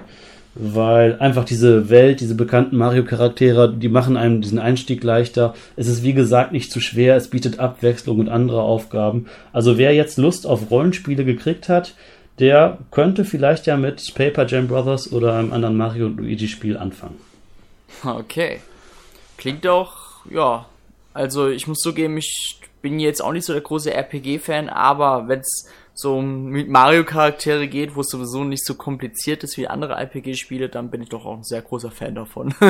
weil 0.54 1.18
einfach 1.18 1.44
diese 1.44 1.88
Welt, 1.88 2.20
diese 2.20 2.34
bekannten 2.34 2.76
Mario-Charaktere, 2.76 3.72
die 3.72 3.88
machen 3.88 4.16
einem 4.16 4.42
diesen 4.42 4.58
Einstieg 4.58 5.02
leichter. 5.02 5.54
Es 5.76 5.88
ist 5.88 6.02
wie 6.02 6.12
gesagt 6.12 6.52
nicht 6.52 6.70
zu 6.70 6.80
schwer, 6.80 7.16
es 7.16 7.28
bietet 7.28 7.58
Abwechslung 7.58 8.18
und 8.18 8.28
andere 8.28 8.62
Aufgaben. 8.62 9.26
Also 9.52 9.78
wer 9.78 9.94
jetzt 9.94 10.18
Lust 10.18 10.46
auf 10.46 10.70
Rollenspiele 10.70 11.24
gekriegt 11.24 11.68
hat, 11.68 11.94
der 12.38 12.78
könnte 12.90 13.24
vielleicht 13.24 13.66
ja 13.66 13.76
mit 13.76 14.14
Paper 14.14 14.46
Jam 14.46 14.68
Brothers 14.68 15.12
oder 15.12 15.34
einem 15.34 15.52
anderen 15.52 15.76
Mario 15.76 16.06
und 16.06 16.18
Luigi 16.18 16.48
Spiel 16.48 16.76
anfangen. 16.76 17.16
Okay. 18.04 18.60
Klingt 19.36 19.64
doch, 19.64 20.26
ja. 20.30 20.66
Also 21.14 21.48
ich 21.48 21.66
muss 21.66 21.78
zugeben, 21.78 22.16
ich 22.16 22.58
bin 22.80 22.98
jetzt 22.98 23.22
auch 23.22 23.32
nicht 23.32 23.44
so 23.44 23.52
der 23.52 23.62
große 23.62 23.92
RPG-Fan, 23.92 24.68
aber 24.68 25.28
wenn 25.28 25.40
es 25.40 25.68
so 25.94 26.20
mit 26.22 26.68
Mario-Charaktere 26.68 27.68
geht, 27.68 27.94
wo 27.96 28.00
es 28.00 28.08
sowieso 28.08 28.44
nicht 28.44 28.64
so 28.64 28.74
kompliziert 28.74 29.44
ist 29.44 29.56
wie 29.56 29.68
andere 29.68 29.94
RPG-Spiele, 29.94 30.68
dann 30.68 30.90
bin 30.90 31.02
ich 31.02 31.10
doch 31.10 31.26
auch 31.26 31.36
ein 31.36 31.44
sehr 31.44 31.62
großer 31.62 31.90
Fan 31.90 32.14
davon. 32.14 32.54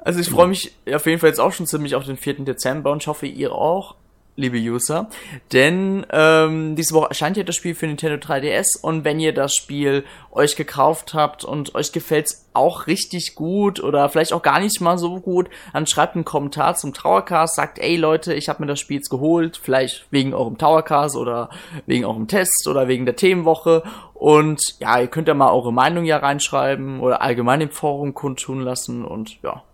Also 0.00 0.20
ich 0.20 0.30
freue 0.30 0.46
mich 0.46 0.72
auf 0.90 1.04
jeden 1.04 1.18
Fall 1.18 1.28
jetzt 1.28 1.40
auch 1.40 1.52
schon 1.52 1.66
ziemlich 1.66 1.94
auf 1.94 2.04
den 2.04 2.16
4. 2.16 2.44
Dezember 2.44 2.92
und 2.92 3.06
hoffe, 3.06 3.26
ihr 3.26 3.52
auch 3.52 3.96
liebe 4.38 4.56
User. 4.56 5.08
Denn 5.52 6.06
ähm, 6.10 6.76
diese 6.76 6.94
Woche 6.94 7.08
erscheint 7.08 7.36
ja 7.36 7.42
das 7.42 7.56
Spiel 7.56 7.74
für 7.74 7.86
Nintendo 7.86 8.16
3DS 8.16 8.80
und 8.80 9.04
wenn 9.04 9.18
ihr 9.18 9.34
das 9.34 9.54
Spiel 9.54 10.04
euch 10.30 10.54
gekauft 10.54 11.12
habt 11.12 11.44
und 11.44 11.74
euch 11.74 11.92
gefällt's 11.92 12.46
auch 12.54 12.86
richtig 12.86 13.34
gut 13.34 13.82
oder 13.82 14.08
vielleicht 14.08 14.32
auch 14.32 14.42
gar 14.42 14.60
nicht 14.60 14.80
mal 14.80 14.96
so 14.96 15.20
gut, 15.20 15.48
dann 15.72 15.86
schreibt 15.86 16.14
einen 16.14 16.24
Kommentar 16.24 16.76
zum 16.76 16.94
Towercast, 16.94 17.56
sagt, 17.56 17.78
ey 17.80 17.96
Leute, 17.96 18.32
ich 18.32 18.48
habe 18.48 18.62
mir 18.62 18.68
das 18.68 18.78
Spiel 18.78 18.98
jetzt 18.98 19.10
geholt, 19.10 19.56
vielleicht 19.60 20.06
wegen 20.10 20.32
eurem 20.32 20.56
Towercast 20.56 21.16
oder 21.16 21.50
wegen 21.86 22.04
eurem 22.04 22.28
Test 22.28 22.68
oder 22.68 22.86
wegen 22.86 23.06
der 23.06 23.16
Themenwoche 23.16 23.82
und 24.14 24.60
ja, 24.78 25.00
ihr 25.00 25.08
könnt 25.08 25.26
ja 25.26 25.34
mal 25.34 25.52
eure 25.52 25.72
Meinung 25.72 26.04
ja 26.04 26.18
reinschreiben 26.18 27.00
oder 27.00 27.22
allgemein 27.22 27.60
im 27.60 27.70
Forum 27.70 28.14
kundtun 28.14 28.60
lassen 28.60 29.04
und 29.04 29.42
ja, 29.42 29.64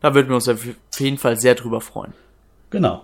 da 0.00 0.14
würden 0.14 0.28
wir 0.28 0.36
uns 0.36 0.48
auf 0.48 0.66
jeden 0.98 1.18
Fall 1.18 1.38
sehr 1.38 1.54
drüber 1.54 1.82
freuen. 1.82 2.14
Genau. 2.70 3.02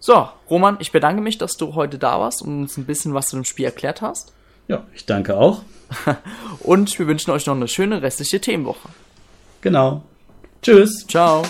So, 0.00 0.28
Roman, 0.48 0.76
ich 0.80 0.92
bedanke 0.92 1.20
mich, 1.20 1.38
dass 1.38 1.56
du 1.56 1.74
heute 1.74 1.98
da 1.98 2.20
warst 2.20 2.42
und 2.42 2.62
uns 2.62 2.76
ein 2.76 2.84
bisschen 2.84 3.14
was 3.14 3.26
zu 3.26 3.36
dem 3.36 3.44
Spiel 3.44 3.64
erklärt 3.64 4.00
hast. 4.00 4.32
Ja, 4.68 4.84
ich 4.94 5.06
danke 5.06 5.36
auch. 5.36 5.62
und 6.60 6.98
wir 6.98 7.06
wünschen 7.06 7.30
euch 7.30 7.46
noch 7.46 7.56
eine 7.56 7.68
schöne 7.68 8.02
restliche 8.02 8.40
Themenwoche. 8.40 8.88
Genau. 9.60 10.02
Tschüss. 10.62 11.06
Ciao. 11.06 11.42